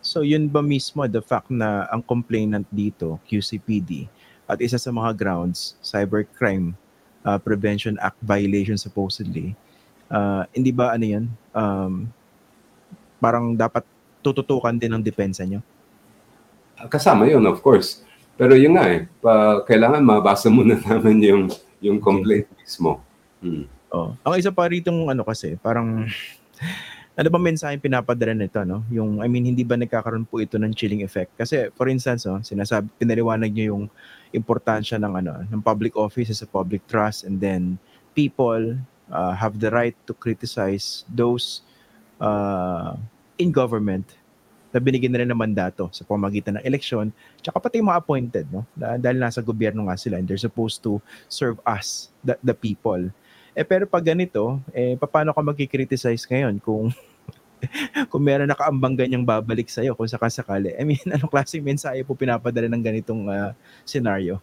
[0.00, 4.08] So yun ba mismo the fact na ang complainant dito, QCPD,
[4.48, 6.72] at isa sa mga grounds, Cybercrime
[7.24, 9.52] uh, Prevention Act violation supposedly,
[10.08, 12.08] uh, hindi ba ano yan, um,
[13.20, 13.84] parang dapat
[14.20, 15.60] tututukan din ng depensa nyo?
[16.88, 18.04] Kasama yun, of course.
[18.40, 21.42] Pero yun nga eh, pa, kailangan mabasa muna namin yung,
[21.84, 22.64] yung complaint okay.
[22.64, 23.00] mismo.
[23.44, 23.64] Hmm.
[23.90, 24.14] Oh.
[24.24, 26.06] Ang isa pa rito ano kasi, parang
[27.20, 28.80] ano ba mensahe pinapadala nito, no?
[28.88, 31.34] Yung, I mean, hindi ba nagkakaroon po ito ng chilling effect?
[31.36, 33.84] Kasi, for instance, oh, sinasabi, pinaliwanag niyo yung
[34.32, 37.76] importansya ng, ano, ng public office as a public trust and then
[38.16, 38.78] people
[39.12, 41.60] uh, have the right to criticize those
[42.22, 42.94] uh,
[43.40, 44.20] in government
[44.70, 47.10] na binigyan na rin ng mandato sa pamagitan ng eleksyon,
[47.42, 48.62] tsaka pati mga appointed, no?
[48.78, 53.10] Dahil nasa gobyerno nga sila and they're supposed to serve us, the, the people.
[53.50, 56.94] Eh pero pag ganito, eh paano ka magki-criticize ngayon kung
[58.10, 60.78] kung meron nakaambang ganyang babalik sa iyo kung sakasakali?
[60.78, 63.50] I mean, anong klaseng mensahe po pinapadala ng ganitong uh,
[63.82, 64.38] scenario?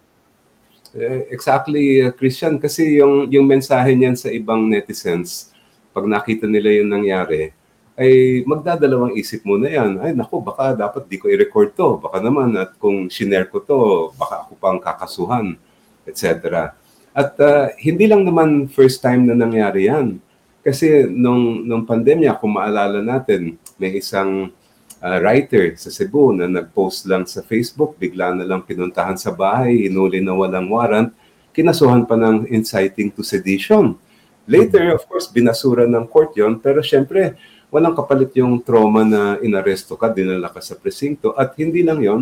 [0.92, 2.60] Eh, exactly, uh, Christian.
[2.60, 5.52] Kasi yung, yung mensahe niyan sa ibang netizens,
[5.92, 7.52] pag nakita nila yung nangyari,
[7.98, 9.98] ay magdadalawang isip muna yan.
[9.98, 11.98] Ay, naku, baka dapat di ko i-record to.
[11.98, 13.80] Baka naman at kung shinare ko to,
[14.14, 15.58] baka ako pang kakasuhan,
[16.06, 16.78] etc.
[17.18, 20.22] At uh, hindi lang naman first time na nangyari yan.
[20.62, 24.54] Kasi nung, nung pandemya, kung maalala natin, may isang
[25.02, 29.90] uh, writer sa Cebu na nag-post lang sa Facebook, bigla na lang pinuntahan sa bahay,
[29.90, 31.10] hinuli na walang warrant,
[31.50, 33.98] kinasuhan pa ng inciting to sedition.
[34.46, 37.34] Later, of course, binasura ng court yon pero syempre,
[37.68, 41.36] walang kapalit yung trauma na inaresto ka, dinala ka sa presinto.
[41.36, 42.22] At hindi lang yon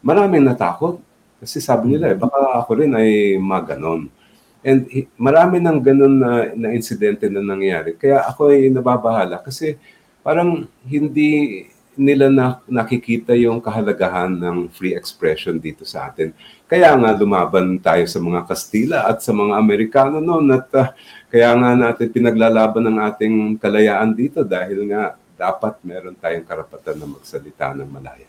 [0.00, 1.00] maraming natakot.
[1.36, 4.08] Kasi sabi nila, eh, baka ako rin ay maganon.
[4.66, 7.94] And marami ng ganun na, na insidente na nangyari.
[7.94, 9.78] Kaya ako ay nababahala kasi
[10.26, 11.62] parang hindi
[11.94, 16.34] nila na, nakikita yung kahalagahan ng free expression dito sa atin.
[16.66, 20.90] Kaya nga lumaban tayo sa mga Kastila at sa mga Amerikano noon at uh,
[21.30, 27.06] kaya nga natin pinaglalaban ng ating kalayaan dito dahil nga dapat meron tayong karapatan na
[27.06, 28.26] magsalita ng malaya.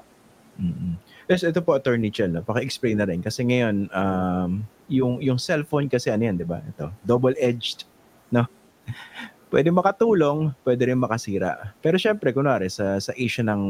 [0.62, 0.94] Mm-hmm.
[1.28, 6.14] Yes, ito po Attorney Chel, paki-explain na rin kasi ngayon um, yung yung cellphone kasi
[6.14, 6.62] ano yan, 'di ba?
[6.62, 7.90] Ito, double-edged,
[8.32, 8.46] no?
[9.52, 11.74] pwede makatulong, pwede rin makasira.
[11.80, 13.62] Pero syempre, kunwari, sa, sa issue ng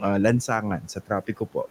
[0.00, 1.68] uh, lansangan, sa trapiko po,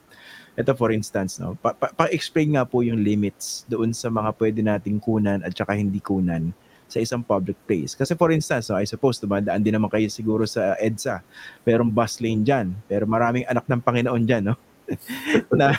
[0.57, 4.59] ito for instance, no, pa, pa, pa-explain nga po yung limits doon sa mga pwede
[4.65, 6.49] nating kunan at saka hindi kunan
[6.89, 7.93] sa isang public place.
[7.93, 11.21] Kasi for instance, no, I suppose, dumadaan din naman kayo siguro sa EDSA.
[11.61, 12.73] Merong bus lane dyan.
[12.89, 14.55] Pero maraming anak ng Panginoon dyan, no?
[15.59, 15.75] na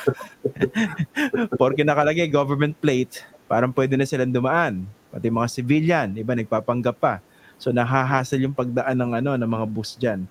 [1.61, 4.85] porque nakalagay government plate, parang pwede na silang dumaan.
[5.09, 7.25] Pati mga civilian, iba nagpapanggap pa.
[7.57, 10.29] So nahahasal yung pagdaan ng ano ng mga bus diyan.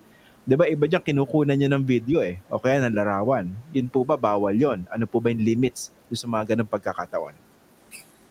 [0.48, 3.52] 'Di ba iba diyan kinukunan niya ng video eh o kaya ng larawan.
[3.76, 4.88] Yun po ba bawal 'yon?
[4.88, 7.36] Ano po ba yung limits sa mga ganung pagkakataon?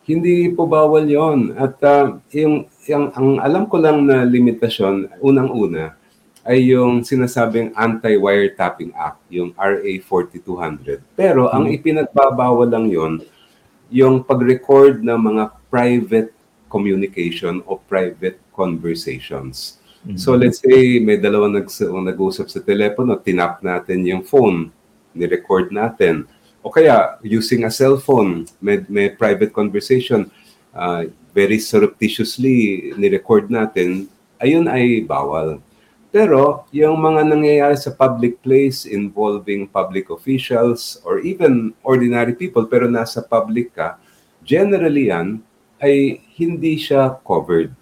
[0.09, 1.53] Hindi po bawal 'yon.
[1.53, 5.93] At uh, yung, yung ang alam ko lang na limitasyon unang-una
[6.41, 11.05] ay yung sinasabing Anti-Wiretapping Act, yung RA 4200.
[11.13, 11.53] Pero hmm.
[11.53, 13.21] ang ipinagbabawal lang 'yon
[13.93, 16.33] yung pag-record ng mga private
[16.65, 19.77] communication o private conversations.
[20.07, 20.23] Mm-hmm.
[20.23, 24.71] So let's say may dalawang nag nag-usap sa telepono, tinap natin yung phone,
[25.11, 26.23] ni-record natin.
[26.63, 30.31] O kaya using a cellphone, may, may private conversation,
[30.71, 34.07] uh, very surreptitiously ni-record natin,
[34.39, 35.59] ayun ay bawal.
[36.07, 42.87] Pero yung mga nangyayari sa public place involving public officials or even ordinary people pero
[42.87, 43.99] nasa public ka,
[44.39, 45.43] generally yan
[45.83, 47.75] ay hindi siya covered.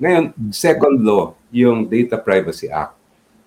[0.00, 2.96] Ngayon, second law, yung Data Privacy Act.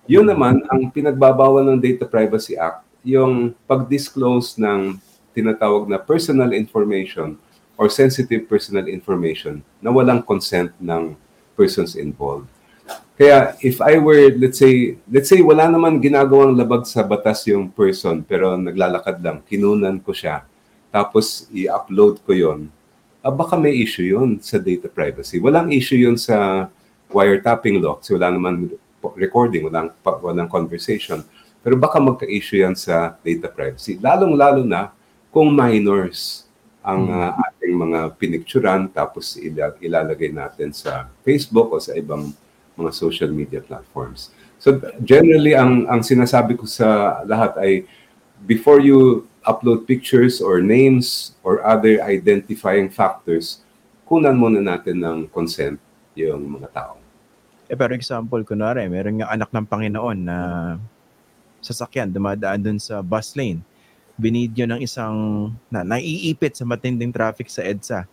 [0.06, 4.96] Yun naman, ang pinagbabawal ng Data Privacy Act, yung pag-disclose ng
[5.34, 7.34] tinatawag na personal information
[7.76, 11.12] or sensitive personal information na walang consent ng
[11.58, 12.48] persons involved.
[13.18, 17.68] Kaya if I were, let's say, let's say wala naman ginagawang labag sa batas yung
[17.68, 20.46] person pero naglalakad lang, kinunan ko siya,
[20.94, 22.70] tapos i-upload ko yon
[23.26, 25.42] uh, baka may issue yun sa data privacy.
[25.42, 26.70] Walang issue yun sa
[27.16, 28.68] wiretapping kasi wala naman
[29.16, 31.24] recording, walang, walang conversation.
[31.64, 33.98] Pero baka magka-issue yan sa data privacy.
[33.98, 34.92] Lalong-lalo na
[35.32, 36.46] kung minors
[36.86, 39.34] ang uh, ating mga pinicturan tapos
[39.82, 42.30] ilalagay natin sa Facebook o sa ibang
[42.78, 44.30] mga social media platforms.
[44.62, 47.72] So generally ang ang sinasabi ko sa lahat ay
[48.46, 53.66] before you upload pictures or names or other identifying factors,
[54.06, 55.82] kunan muna natin ng consent
[56.14, 57.05] yung mga tao.
[57.66, 60.36] Eh, pero example, kunwari, meron nga anak ng Panginoon na
[61.58, 63.62] sasakyan, dumadaan dun sa bus lane.
[64.16, 68.06] Binidyo ng isang na naiipit sa matinding traffic sa EDSA.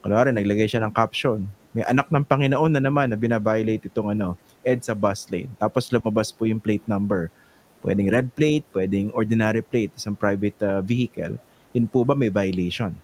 [0.00, 1.44] Kunwari, naglagay siya ng caption.
[1.76, 5.52] May anak ng Panginoon na naman na binabiolate itong ano, EDSA bus lane.
[5.60, 7.28] Tapos lumabas po yung plate number
[7.84, 11.36] Pwedeng red plate, pwedeng ordinary plate, isang private uh, vehicle.
[11.76, 12.96] Yun po ba may violation?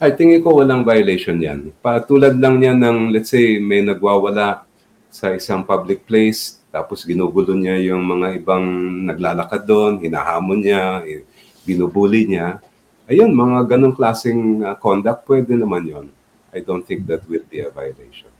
[0.00, 1.68] I think ko walang violation yan.
[1.84, 4.64] Patulad lang niya ng, let's say, may nagwawala
[5.10, 8.64] sa isang public place, tapos ginugulo niya yung mga ibang
[9.10, 11.02] naglalakad doon, hinahamon niya,
[11.66, 12.62] binubuli niya.
[13.10, 16.06] Ayun, mga ganong klaseng uh, conduct, pwede naman yon.
[16.54, 18.30] I don't think that will be a violation.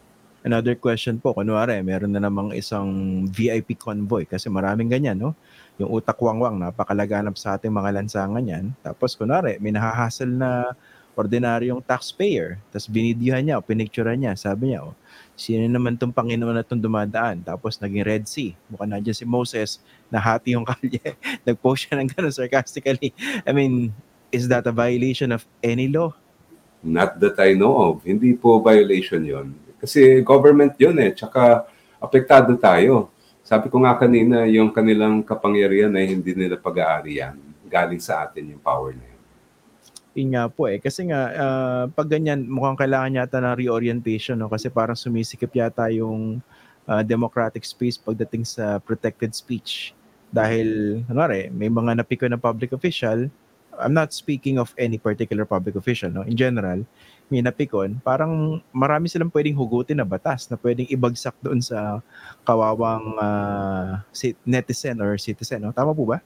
[0.47, 2.89] Another question po, kunwari, meron na namang isang
[3.29, 5.35] VIP convoy kasi maraming ganyan, no?
[5.77, 8.73] Yung utak wangwang, napakalaganap sa ating mga lansangan yan.
[8.81, 10.73] Tapos, kunwari, may nahahasal na
[11.19, 14.97] ordinaryong taxpayer, tapos binidyohan niya o pinicturean niya, sabi niya, oh,
[15.41, 17.41] sino naman tong Panginoon na itong dumadaan?
[17.41, 18.53] Tapos naging Red Sea.
[18.69, 19.81] Mukha na dyan si Moses,
[20.13, 21.17] nahati yung kalye.
[21.49, 23.17] Nag-post siya ng gano'n sarcastically.
[23.49, 23.97] I mean,
[24.29, 26.13] is that a violation of any law?
[26.85, 28.05] Not that I know of.
[28.05, 31.65] Hindi po violation yon kasi government yun eh, tsaka
[31.97, 33.09] apektado tayo.
[33.41, 37.41] Sabi ko nga kanina, yung kanilang kapangyarihan ay hindi nila pag-aari yan.
[37.65, 39.10] Galing sa atin yung power na
[40.15, 40.35] yun.
[40.35, 40.79] Nga po eh.
[40.83, 44.39] Kasi nga, uh, pag ganyan, mukhang kailangan yata ng reorientation.
[44.39, 44.51] No?
[44.51, 46.43] Kasi parang sumisikip yata yung
[46.91, 49.95] uh, democratic space pagdating sa protected speech.
[50.31, 53.27] Dahil, ano may mga napiko na public official,
[53.81, 56.23] I'm not speaking of any particular public official, no?
[56.23, 56.85] In general,
[57.33, 62.05] may napikon, parang marami silang pwedeng hugutin na batas na pwedeng ibagsak doon sa
[62.45, 64.05] kawawang uh,
[64.45, 65.73] netizen or citizen, no?
[65.73, 66.21] Tama po ba?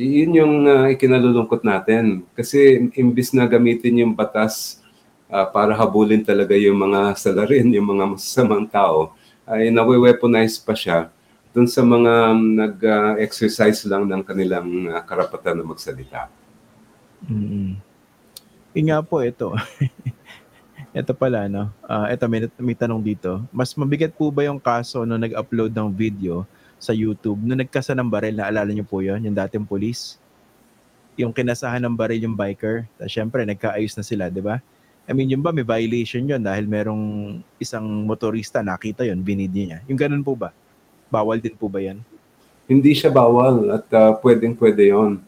[0.00, 2.24] Yun yung uh, ikinalulungkot natin.
[2.32, 4.80] Kasi imbis na gamitin yung batas
[5.28, 9.12] uh, para habulin talaga yung mga salarin, yung mga masasamang tao,
[9.44, 11.12] ay nawe-weaponize pa siya
[11.52, 16.30] doon sa mga um, nag-exercise lang ng kanilang uh, karapatan na magsalita.
[17.26, 17.76] Mm.
[18.72, 19.52] Yun nga po ito.
[20.94, 21.68] ito pala, no?
[21.84, 23.42] Uh, ito, may, may tanong dito.
[23.50, 26.46] Mas mabigat po ba yung kaso no nag-upload ng video
[26.80, 28.40] sa YouTube no nagkasa ng baril?
[28.40, 29.20] Naalala niyo po yun?
[29.20, 30.16] Yung dating police?
[31.20, 32.88] Yung kinasahan ng baril yung biker.
[32.96, 34.58] Tapos syempre, nagkaayos na sila, di ba?
[35.04, 39.80] I mean, yung ba may violation yun dahil merong isang motorista nakita yun, binidyo niya.
[39.84, 40.54] Yung ganun po ba?
[41.12, 42.00] Bawal din po ba yan?
[42.70, 45.18] Hindi siya bawal at uh, pwedeng-pwede yon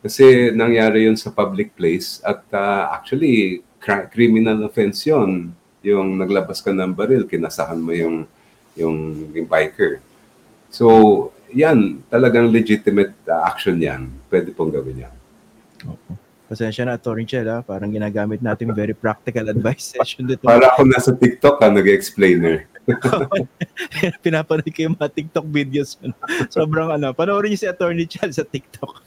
[0.00, 5.52] Kasi nangyari yun sa public place at uh, actually cr- criminal offense yun.
[5.84, 8.24] Yung naglabas ka ng baril, kinasahan mo yung,
[8.72, 8.96] yung,
[9.36, 10.00] yung biker.
[10.70, 10.86] So,
[11.54, 14.10] yan, talagang legitimate uh, action yan.
[14.28, 15.14] Pwede pong gawin yan.
[15.82, 16.14] Okay.
[16.46, 17.58] Pasensya na, Attorney Chel, ha?
[17.58, 20.46] parang ginagamit natin very practical advice session dito.
[20.50, 22.70] Para ako nasa TikTok ka, nag-explainer.
[24.22, 25.98] Pinapanood ko yung mga TikTok videos.
[26.54, 29.02] Sobrang ano, panoorin niyo si Attorney Chel sa TikTok.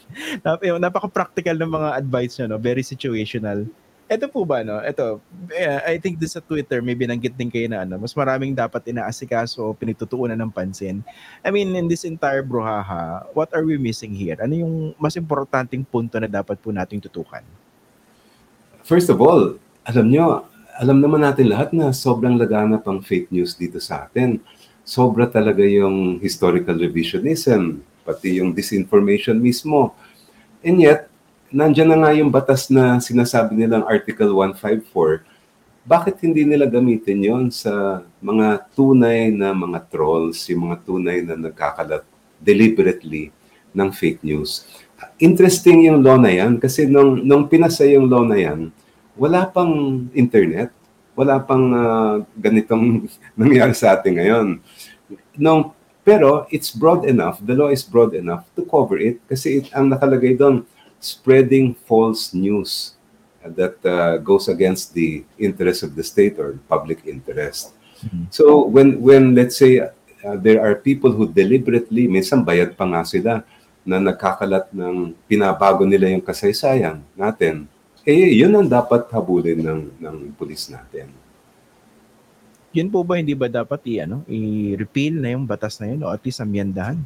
[0.83, 2.59] Napaka-practical ng mga advice niya, no?
[2.59, 3.63] very situational
[4.09, 4.81] ito po ba, no?
[4.81, 5.21] Ito,
[5.53, 8.89] yeah, I think this sa Twitter, may binanggit din kayo na ano, mas maraming dapat
[8.89, 11.05] inaasikaso o pinagtutuunan ng pansin.
[11.45, 14.41] I mean, in this entire bruhaha, what are we missing here?
[14.41, 17.45] Ano yung mas importanteng punto na dapat po nating tutukan?
[18.81, 20.49] First of all, alam nyo,
[20.81, 24.41] alam naman natin lahat na sobrang laganap ang fake news dito sa atin.
[24.81, 29.93] Sobra talaga yung historical revisionism, pati yung disinformation mismo.
[30.65, 31.08] And yet,
[31.49, 35.25] nandiyan na nga yung batas na sinasabi nilang Article 154,
[35.89, 41.33] bakit hindi nila gamitin yon sa mga tunay na mga trolls, yung mga tunay na
[41.33, 42.05] nagkakalat
[42.37, 43.33] deliberately
[43.73, 44.69] ng fake news?
[45.17, 48.69] Interesting yung law na yan kasi nung, nung pinasa yung law na yan,
[49.17, 50.69] wala pang internet,
[51.17, 53.09] wala pang uh, ganitong
[53.39, 54.47] nangyari sa atin ngayon.
[55.35, 55.73] Nung,
[56.05, 59.89] pero it's broad enough, the law is broad enough to cover it kasi it, ang
[59.89, 60.61] nakalagay doon,
[60.99, 62.95] spreading false news
[63.43, 67.71] that uh, goes against the interest of the state or public interest.
[68.03, 68.31] Mm-hmm.
[68.31, 73.03] So when when let's say uh, there are people who deliberately, minsan bayad pa nga
[73.07, 73.43] sila,
[73.87, 77.65] na nagkakalat ng pinabago nila yung kasaysayan natin,
[78.03, 81.09] eh yun ang dapat habulin ng, ng pulis natin.
[82.69, 86.13] Yun po ba hindi ba dapat i, ano, i-repeal na yung batas na yun o
[86.13, 87.01] at least amyendahan?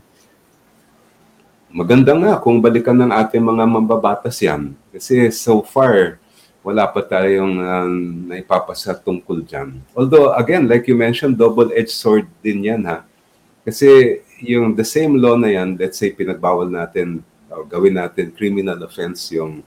[1.74, 4.78] Maganda nga kung balikan ng ating mga mambabatas yan.
[4.94, 6.22] Kasi so far,
[6.62, 7.94] wala pa tayong um,
[8.30, 9.82] naipapasa tungkol dyan.
[9.98, 13.02] Although, again, like you mentioned, double-edged sword din yan ha.
[13.66, 18.78] Kasi yung the same law na yan, let's say pinagbawal natin, o gawin natin criminal
[18.86, 19.66] offense yung,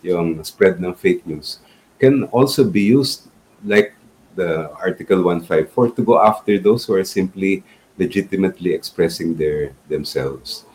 [0.00, 1.58] yung spread ng fake news,
[1.98, 3.26] can also be used
[3.66, 3.98] like
[4.38, 7.66] the Article 154 to go after those who are simply
[7.98, 10.67] legitimately expressing their themselves.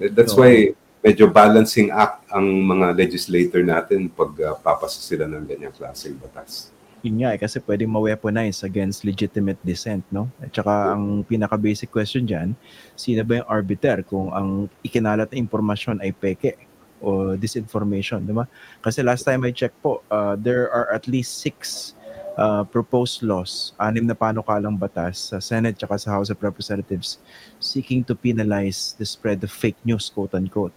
[0.00, 5.44] That's so, why medyo balancing act ang mga legislator natin pag uh, papasa sila ng
[5.48, 6.72] ganyang klaseng batas.
[7.00, 10.28] Yun nga eh, kasi pwedeng ma-weaponize against legitimate dissent, no?
[10.36, 12.52] At saka ang pinaka-basic question dyan,
[12.92, 16.60] sino ba yung arbiter kung ang ikinalat na impormasyon ay peke
[17.00, 18.44] o disinformation, di ba?
[18.84, 21.92] Kasi last time I checked po, uh, there are at least six
[22.40, 27.20] uh, proposed laws, anim na panukalang batas sa Senate at sa House of Representatives
[27.60, 30.72] seeking to penalize the spread of fake news, quote-unquote.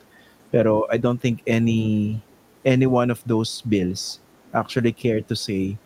[0.52, 2.20] Pero I don't think any
[2.68, 4.20] any one of those bills
[4.52, 5.80] actually care to say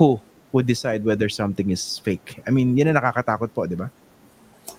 [0.00, 0.18] who
[0.50, 2.40] would decide whether something is fake.
[2.48, 3.92] I mean, yun na nakakatakot po, di ba?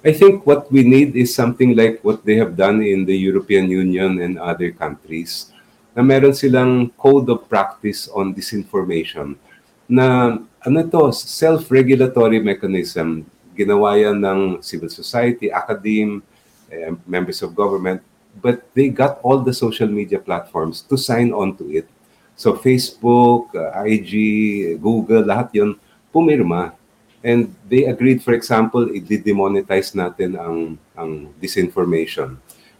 [0.03, 3.69] I think what we need is something like what they have done in the European
[3.69, 5.52] Union and other countries
[5.93, 9.37] na meron silang code of practice on disinformation
[9.85, 13.27] na ano to, self-regulatory mechanism.
[13.53, 16.25] Ginawa yan ng civil society, academe,
[16.73, 18.01] eh, members of government,
[18.41, 21.85] but they got all the social media platforms to sign on to it.
[22.33, 25.77] So Facebook, uh, IG, Google, lahat yon
[26.09, 26.73] pumirma.
[27.21, 32.35] And they agreed, for example, i-demonetize natin ang, ang disinformation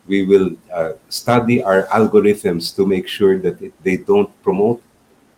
[0.08, 4.84] we will uh, study our algorithms to make sure that it, they don't promote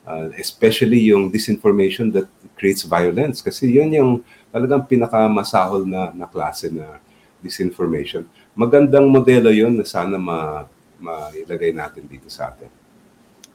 [0.05, 4.11] uh, especially yung disinformation that creates violence kasi yun yung
[4.53, 7.01] talagang pinakamasahol na, na klase na
[7.43, 8.23] disinformation.
[8.55, 10.63] Magandang modelo yun na sana ma,
[10.97, 12.71] mailagay natin dito sa atin.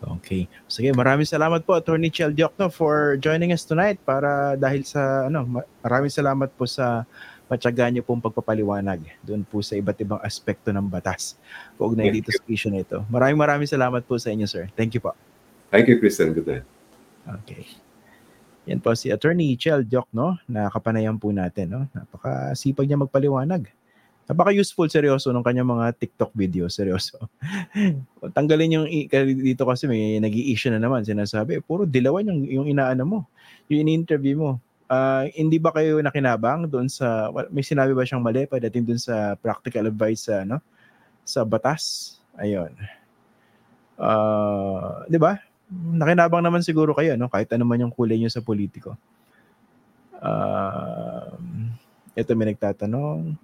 [0.01, 0.49] Okay.
[0.65, 5.45] Sige, maraming salamat po Attorney Chel Diokno for joining us tonight para dahil sa ano,
[5.85, 7.05] maraming salamat po sa
[7.51, 11.35] matyaga niyo pong pagpapaliwanag doon po sa iba't ibang aspekto ng batas.
[11.75, 13.03] Kaugnay dito sa issue na ito.
[13.11, 14.71] Maraming maraming salamat po sa inyo, sir.
[14.79, 15.11] Thank you po.
[15.75, 16.31] Thank you, Christian.
[16.31, 16.67] Good night.
[17.43, 17.67] Okay.
[18.71, 20.39] Yan po si Attorney Chel Diok, no?
[20.47, 21.83] Nakapanayan po natin, no?
[21.91, 23.67] Napakasipag niya magpaliwanag.
[24.31, 27.19] Napaka-useful, seryoso, ng kanyang mga TikTok video, seryoso.
[28.39, 28.87] Tanggalin yung,
[29.43, 33.19] dito kasi may nag issue na naman, sinasabi, puro dilawan yung, yung inaano mo,
[33.67, 38.45] yung in-interview mo uh, hindi ba kayo nakinabang doon sa may sinabi ba siyang mali
[38.51, 40.59] pagdating doon sa practical advice sa ano
[41.22, 42.18] sa batas?
[42.34, 42.74] Ayun.
[43.97, 45.38] Uh, 'di ba?
[45.70, 47.30] nakinabang naman siguro kayo, no?
[47.30, 48.99] Kahit ano man yung kulay nyo sa politiko.
[50.18, 51.30] Uh,
[52.18, 53.38] ito may nagtatanong.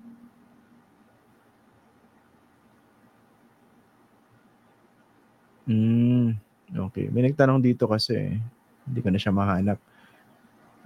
[5.66, 6.38] Hmm,
[6.90, 7.10] okay.
[7.10, 8.38] May nagtanong dito kasi
[8.86, 9.78] hindi ko na siya mahanap.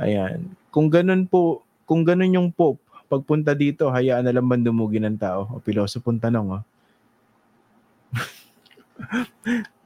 [0.01, 0.57] Ayan.
[0.73, 2.81] Kung ganun po, kung ganun yung Pope,
[3.11, 5.45] pagpunta dito, hayaan na lang bandumugi ng tao.
[5.53, 6.63] O pilosopong tanong, oh.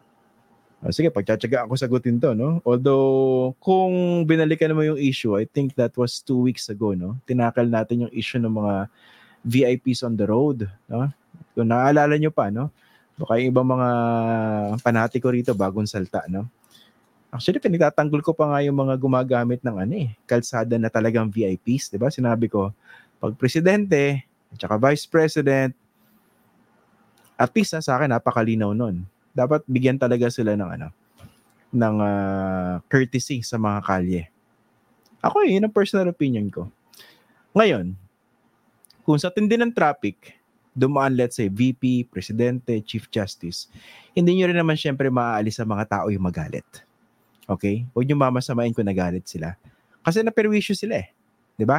[0.84, 2.60] Oh, sige, pagtsatsaga ako sagutin to, no?
[2.60, 7.16] Although, kung binalikan mo yung issue, I think that was two weeks ago, no?
[7.24, 8.92] Tinakal natin yung issue ng mga
[9.48, 11.08] VIPs on the road, no?
[11.56, 12.68] Kung naaalala nyo pa, no?
[13.16, 13.88] Baka yung ibang mga
[14.84, 16.52] panatiko rito, bagong salta, no?
[17.34, 21.90] Actually, pinagtatanggol ko pa nga yung mga gumagamit ng ano eh, kalsada na talagang VIPs,
[21.90, 22.06] di ba?
[22.06, 22.70] Sinabi ko,
[23.18, 24.22] pag presidente,
[24.54, 25.74] at saka vice president,
[27.34, 29.02] at least sa akin, napakalinaw nun
[29.34, 30.88] dapat bigyan talaga sila ng ano
[31.74, 34.22] ng uh, courtesy sa mga kalye.
[35.18, 36.70] Ako eh, yun ang personal opinion ko.
[37.50, 37.98] Ngayon,
[39.02, 40.38] kung sa tindi ng traffic,
[40.70, 43.66] dumaan let's say VP, Presidente, Chief Justice,
[44.14, 46.66] hindi nyo rin naman syempre maaalis sa mga tao yung magalit.
[47.44, 47.84] Okay?
[47.92, 49.56] Huwag nyo mamasamain kung nagalit sila.
[50.04, 51.08] Kasi naperwisyo sila eh.
[51.10, 51.56] ba?
[51.56, 51.78] Diba?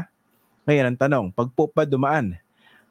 [0.66, 2.34] Ngayon, ang tanong, pag po pa dumaan,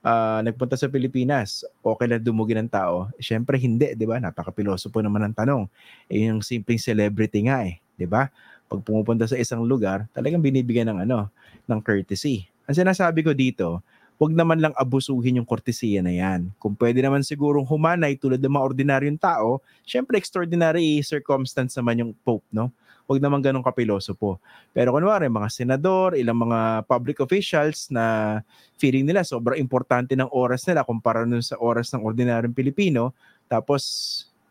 [0.04, 3.10] uh, nagpunta sa Pilipinas, okay na dumugi ng tao?
[3.18, 4.22] Siyempre hindi, di ba?
[4.22, 5.62] Napakapiloso po naman ang tanong.
[6.06, 8.30] Eh, yung simpleng celebrity nga eh, di ba?
[8.70, 11.26] Pag pumupunta sa isang lugar, talagang binibigyan ng ano,
[11.66, 12.46] ng courtesy.
[12.70, 13.82] Ang sinasabi ko dito,
[14.20, 16.50] wag naman lang abusuhin yung kortesiya na yan.
[16.62, 22.12] Kung pwede naman sigurong humanay tulad ng mga ordinaryong tao, syempre extraordinary circumstance naman yung
[22.22, 22.70] Pope, no?
[23.04, 24.40] Huwag naman ganun kapiloso po.
[24.72, 28.40] Pero kunwari, mga senador, ilang mga public officials na
[28.80, 33.12] feeling nila sobrang importante ng oras nila kumpara nun sa oras ng ordinaryong Pilipino,
[33.44, 33.84] tapos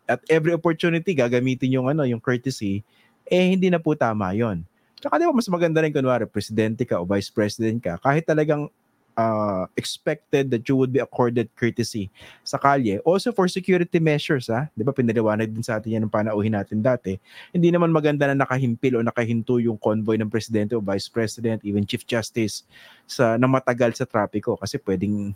[0.05, 2.86] at every opportunity gagamitin yung ano, yung courtesy,
[3.26, 4.61] eh hindi na po tama 'yon.
[5.01, 8.70] Tsaka di ba mas maganda rin kunwari presidente ka o vice president ka, kahit talagang
[9.18, 12.09] uh, expected that you would be accorded courtesy
[12.43, 12.99] sa kalye.
[13.05, 14.70] Also for security measures, ha?
[14.74, 17.18] Di ba pinaliwanag din sa atin yan ng panauhin natin dati.
[17.53, 21.86] Hindi naman maganda na nakahimpil o nakahinto yung convoy ng presidente o vice president, even
[21.86, 22.66] chief justice
[23.05, 25.34] sa na matagal sa trapiko kasi pwedeng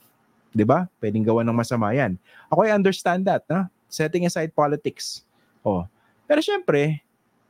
[0.51, 0.89] 'di ba?
[0.97, 2.17] Pwedeng gawa ng masama yan.
[2.49, 3.69] Ako I understand that, ha?
[3.87, 5.23] Setting aside politics.
[5.63, 5.87] Oh.
[6.27, 7.06] Pero syempre,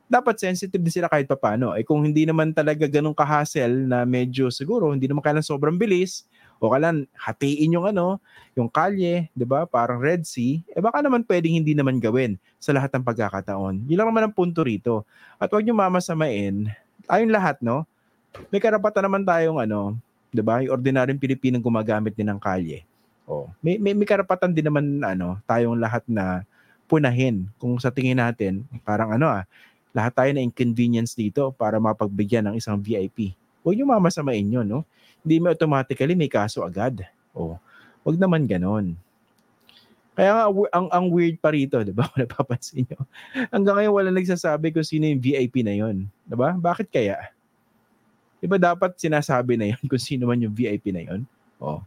[0.08, 1.76] dapat sensitive din sila kahit papano.
[1.76, 6.24] Eh kung hindi naman talaga ganun ka-hassle na medyo siguro hindi naman kailan sobrang bilis
[6.58, 8.18] o kailan hatiin yung ano,
[8.56, 9.68] yung kalye, 'di ba?
[9.68, 13.86] Parang Red Sea, eh baka naman pwedeng hindi naman gawin sa lahat ng pagkakataon.
[13.86, 15.06] Yun lang naman ang punto rito.
[15.38, 16.66] At huwag niyo mamasamain,
[17.06, 17.86] tayong lahat, no?
[18.50, 19.94] May karapatan naman tayong ano,
[20.32, 20.64] 'di ba?
[20.64, 22.82] Yung ordinaryong Pilipinong gumagamit din ng kalye.
[23.28, 26.48] Oh, may, may, may karapatan din naman ano, tayong lahat na
[26.88, 29.44] punahin kung sa tingin natin parang ano ah
[29.96, 33.32] lahat tayo na inconvenience dito para mapagbigyan ng isang VIP.
[33.64, 34.84] Huwag niyo mamasamain yun, no?
[35.24, 37.04] Hindi mo automatically may kaso agad.
[37.34, 37.58] O,
[38.04, 38.96] huwag naman ganon.
[40.18, 42.10] Kaya nga, ang, ang weird pa rito, di ba?
[42.18, 43.06] Napapansin nyo.
[43.54, 46.58] Hanggang ngayon, wala nagsasabi kung sino yung VIP na yon, Di ba?
[46.58, 47.30] Bakit kaya?
[48.42, 51.22] Di ba dapat sinasabi na yon kung sino man yung VIP na yon?
[51.62, 51.78] O.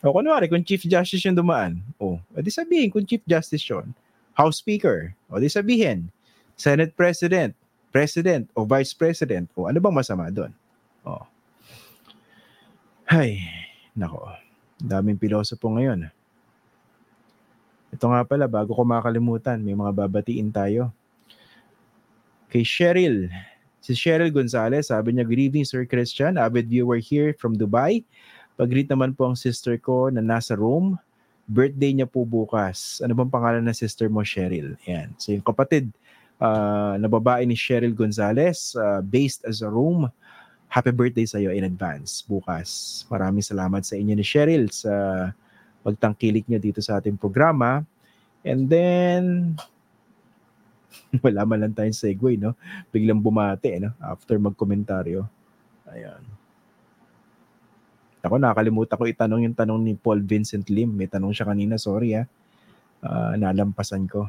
[0.00, 3.92] O, kunwari, kung Chief Justice yung dumaan, o, edi sabihin kung Chief Justice yun,
[4.32, 6.08] House Speaker, o di sabihin,
[6.56, 7.52] Senate President,
[7.92, 10.50] President o Vice President o ano bang masama doon?
[11.04, 11.22] Oh.
[13.06, 13.44] Hay,
[13.94, 14.26] nako.
[14.80, 16.10] Daming pilosopo ngayon.
[17.94, 20.90] Ito nga pala, bago ko makalimutan, may mga babatiin tayo.
[22.50, 23.30] Kay Cheryl.
[23.80, 26.36] Si Cheryl Gonzalez, sabi niya, Good evening, Sir Christian.
[26.36, 28.02] Avid viewer here from Dubai.
[28.58, 30.98] Pag-greet naman po ang sister ko na nasa Rome.
[31.46, 32.98] Birthday niya po bukas.
[33.00, 34.74] Ano bang pangalan ng sister mo, Cheryl?
[34.90, 35.14] Yan.
[35.16, 35.94] So yung kapatid
[36.40, 40.08] uh, na babae ni Cheryl Gonzalez uh, based as a room.
[40.66, 43.02] Happy birthday sa iyo in advance bukas.
[43.08, 44.92] Maraming salamat sa inyo ni Cheryl sa
[45.86, 47.86] pagtangkilik niyo dito sa ating programa.
[48.42, 49.54] And then,
[51.24, 52.58] wala man lang tayong segue, no?
[52.90, 53.94] Biglang bumate, no?
[54.02, 55.22] After magkomentaryo.
[55.90, 56.22] Ayan.
[58.26, 60.98] Ako, nakalimutan ko itanong yung tanong ni Paul Vincent Lim.
[60.98, 62.26] May tanong siya kanina, sorry ha.
[63.06, 64.26] Uh, nalampasan ko.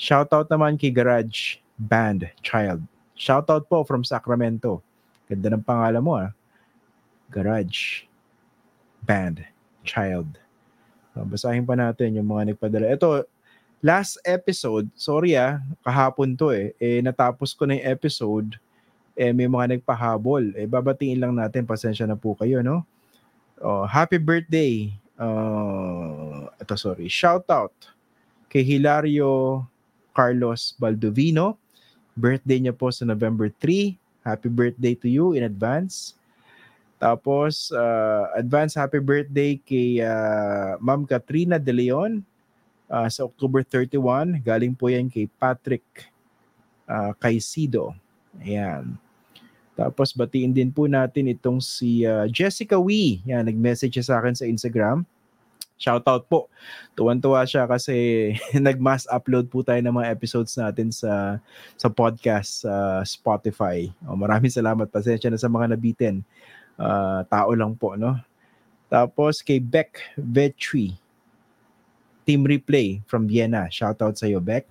[0.00, 2.80] Shoutout naman kay Garage Band Child.
[3.12, 4.80] Shoutout po from Sacramento.
[5.28, 6.32] Ganda ng pangalan mo ah.
[7.28, 8.08] Garage
[9.04, 9.44] Band
[9.84, 10.40] Child.
[11.12, 12.88] So, basahin pa natin yung mga nagpadala.
[12.96, 13.28] Ito,
[13.84, 18.56] last episode, sorry ah, kahapon to eh, eh natapos ko na yung episode,
[19.12, 20.56] eh may mga nagpahabol.
[20.56, 22.88] Eh babatiin lang natin, pasensya na po kayo, no?
[23.60, 24.96] Oh, happy birthday.
[25.20, 27.76] Uh, ito sorry, shout out
[28.48, 29.68] kay Hilario
[30.12, 31.56] Carlos Baldovino.
[32.18, 33.96] Birthday niya po sa November 3.
[34.26, 36.20] Happy birthday to you in advance.
[37.00, 42.20] Tapos, uh, advance happy birthday kay uh, Ma'am Katrina De Leon
[42.92, 44.44] uh, sa October 31.
[44.44, 46.12] Galing po yan kay Patrick
[46.84, 47.96] uh, Caicedo.
[48.44, 49.00] Ayan.
[49.72, 53.24] Tapos, batiin din po natin itong si uh, Jessica Wee.
[53.24, 55.08] Yan, nag-message siya sa akin sa Instagram.
[55.80, 56.52] Shoutout po.
[56.92, 57.96] Tuwan-tuwa siya kasi
[58.68, 61.40] nag-mass upload po tayo ng mga episodes natin sa
[61.80, 63.88] sa podcast sa uh, Spotify.
[64.04, 64.92] Oh, maraming salamat.
[64.92, 66.20] Pasensya na sa mga nabitin.
[66.76, 68.20] Uh, tao lang po, no?
[68.92, 70.92] Tapos kay Beck Vetri.
[72.28, 73.66] Team Replay from Vienna.
[73.72, 74.68] Shoutout sa iyo, Beck.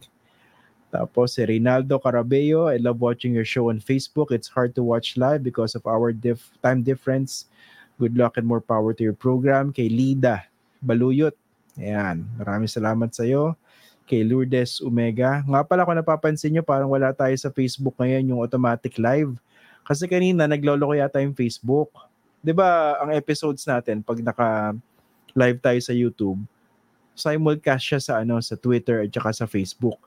[0.94, 4.30] Tapos si Reynaldo Carabello, I love watching your show on Facebook.
[4.30, 7.50] It's hard to watch live because of our dif- time difference.
[7.98, 9.70] Good luck and more power to your program.
[9.70, 10.49] Kay Lida
[10.80, 11.36] Baluyot.
[11.80, 13.56] Ayan, maraming salamat sa iyo.
[14.10, 15.46] Kay Lourdes Omega.
[15.46, 19.38] Nga pala kung napapansin nyo, parang wala tayo sa Facebook ngayon yung automatic live.
[19.86, 21.94] Kasi kanina nagloloko yata yung Facebook.
[22.58, 24.74] ba ang episodes natin pag naka
[25.38, 26.42] live tayo sa YouTube,
[27.14, 30.00] simulcast siya sa ano sa Twitter at saka sa Facebook.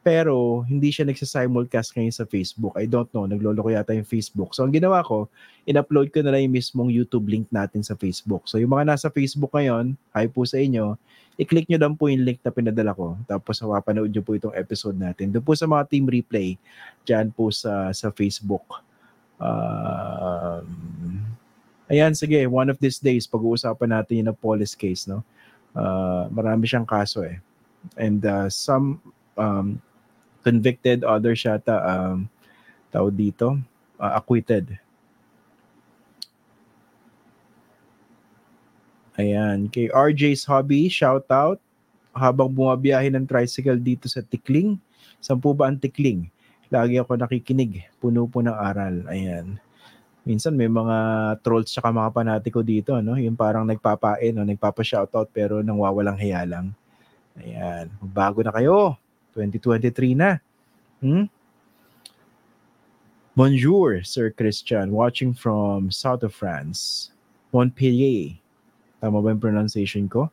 [0.00, 2.72] Pero hindi siya nagsa-simulcast ngayon sa Facebook.
[2.80, 4.56] I don't know, nagloloko yata yung Facebook.
[4.56, 5.28] So ang ginawa ko,
[5.68, 8.48] in-upload ko na lang yung mismong YouTube link natin sa Facebook.
[8.48, 10.96] So yung mga nasa Facebook ngayon, hi po sa inyo,
[11.36, 13.20] i-click nyo lang po yung link na pinadala ko.
[13.28, 15.36] Tapos mapapanood nyo po itong episode natin.
[15.36, 16.56] Doon po sa mga team replay,
[17.04, 18.64] dyan po sa, sa Facebook.
[19.36, 20.64] Uh,
[21.92, 25.20] ayan, sige, one of these days, pag-uusapan natin yung police case, no?
[25.76, 27.36] Uh, marami siyang kaso eh.
[28.00, 29.00] And uh, some
[29.40, 29.80] um,
[30.40, 32.28] convicted, others yata um,
[32.90, 33.56] tao dito,
[34.00, 34.76] uh, acquitted.
[39.20, 41.60] Ayan, kay RJ's Hobby, shout out.
[42.16, 44.80] Habang bumabiyahe ng tricycle dito sa Tikling,
[45.20, 46.26] sampu ba ang Tikling?
[46.72, 49.04] Lagi ako nakikinig, puno po ng aral.
[49.12, 49.60] Ayan.
[50.24, 50.96] Minsan may mga
[51.42, 53.18] trolls tsaka mga panatiko dito, no?
[53.18, 54.46] Yung parang nagpapain, no?
[54.46, 56.72] nagpapa-shoutout pero nang wawalang hiya lang.
[57.40, 58.96] Ayan, bago na kayo.
[59.48, 60.36] 2023 na.
[61.00, 61.24] Hmm?
[63.32, 67.08] Bonjour, Sir Christian, watching from south of France,
[67.56, 68.36] Montpellier.
[69.00, 70.28] Tama ba yung pronunciation ko?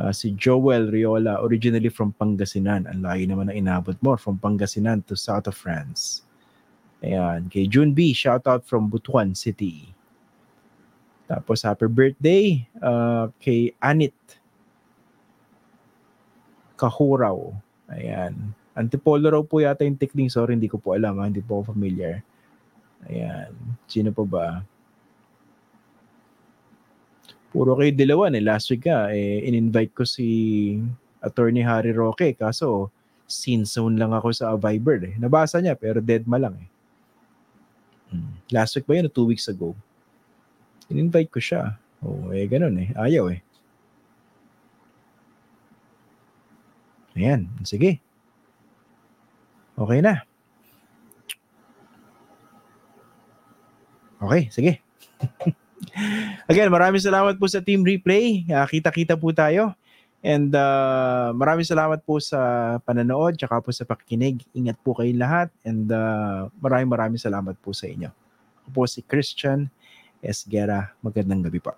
[0.00, 2.88] Uh, si Joel Riola, originally from Pangasinan.
[2.88, 6.24] Ang layo naman na inabot mo, from Pangasinan to south of France.
[7.04, 7.52] Ayan.
[7.52, 9.92] Kay June B, shout out from Butuan City.
[11.28, 14.16] Tapos happy birthday uh, kay Anit
[16.80, 17.54] Kahuraw.
[17.90, 18.54] Ayan.
[18.78, 20.30] Antipolo raw po yata yung tikling.
[20.30, 21.18] Sorry, hindi ko po alam.
[21.18, 21.26] Ha?
[21.26, 22.22] Hindi po ako familiar.
[23.10, 23.50] Ayan.
[23.90, 24.62] Sino po ba?
[27.50, 28.42] Puro kayo dilawan eh.
[28.44, 30.78] Last week ka, eh, in-invite ko si
[31.18, 32.38] Attorney Harry Roque.
[32.38, 32.94] Kaso,
[33.30, 35.14] scene zone lang ako sa Viber eh.
[35.18, 36.68] Nabasa niya pero dead ma lang eh.
[38.10, 38.34] Hmm.
[38.50, 39.74] Last week ba yun o two weeks ago?
[40.90, 41.78] In-invite ko siya.
[42.02, 42.90] Oh, eh ganun eh.
[42.98, 43.38] Ayaw eh.
[47.18, 47.98] Ayan, sige.
[49.74, 50.22] Okay na.
[54.20, 54.72] Okay, sige.
[56.50, 58.44] Again, maraming salamat po sa Team Replay.
[58.44, 59.72] Uh, kita-kita po tayo.
[60.20, 64.44] And uh, maraming salamat po sa pananood tsaka po sa pakikinig.
[64.52, 68.12] Ingat po kayong lahat and uh, maraming maraming salamat po sa inyo.
[68.64, 69.72] Ako po si Christian
[70.20, 70.92] Esguera.
[71.00, 71.72] Magandang gabi po.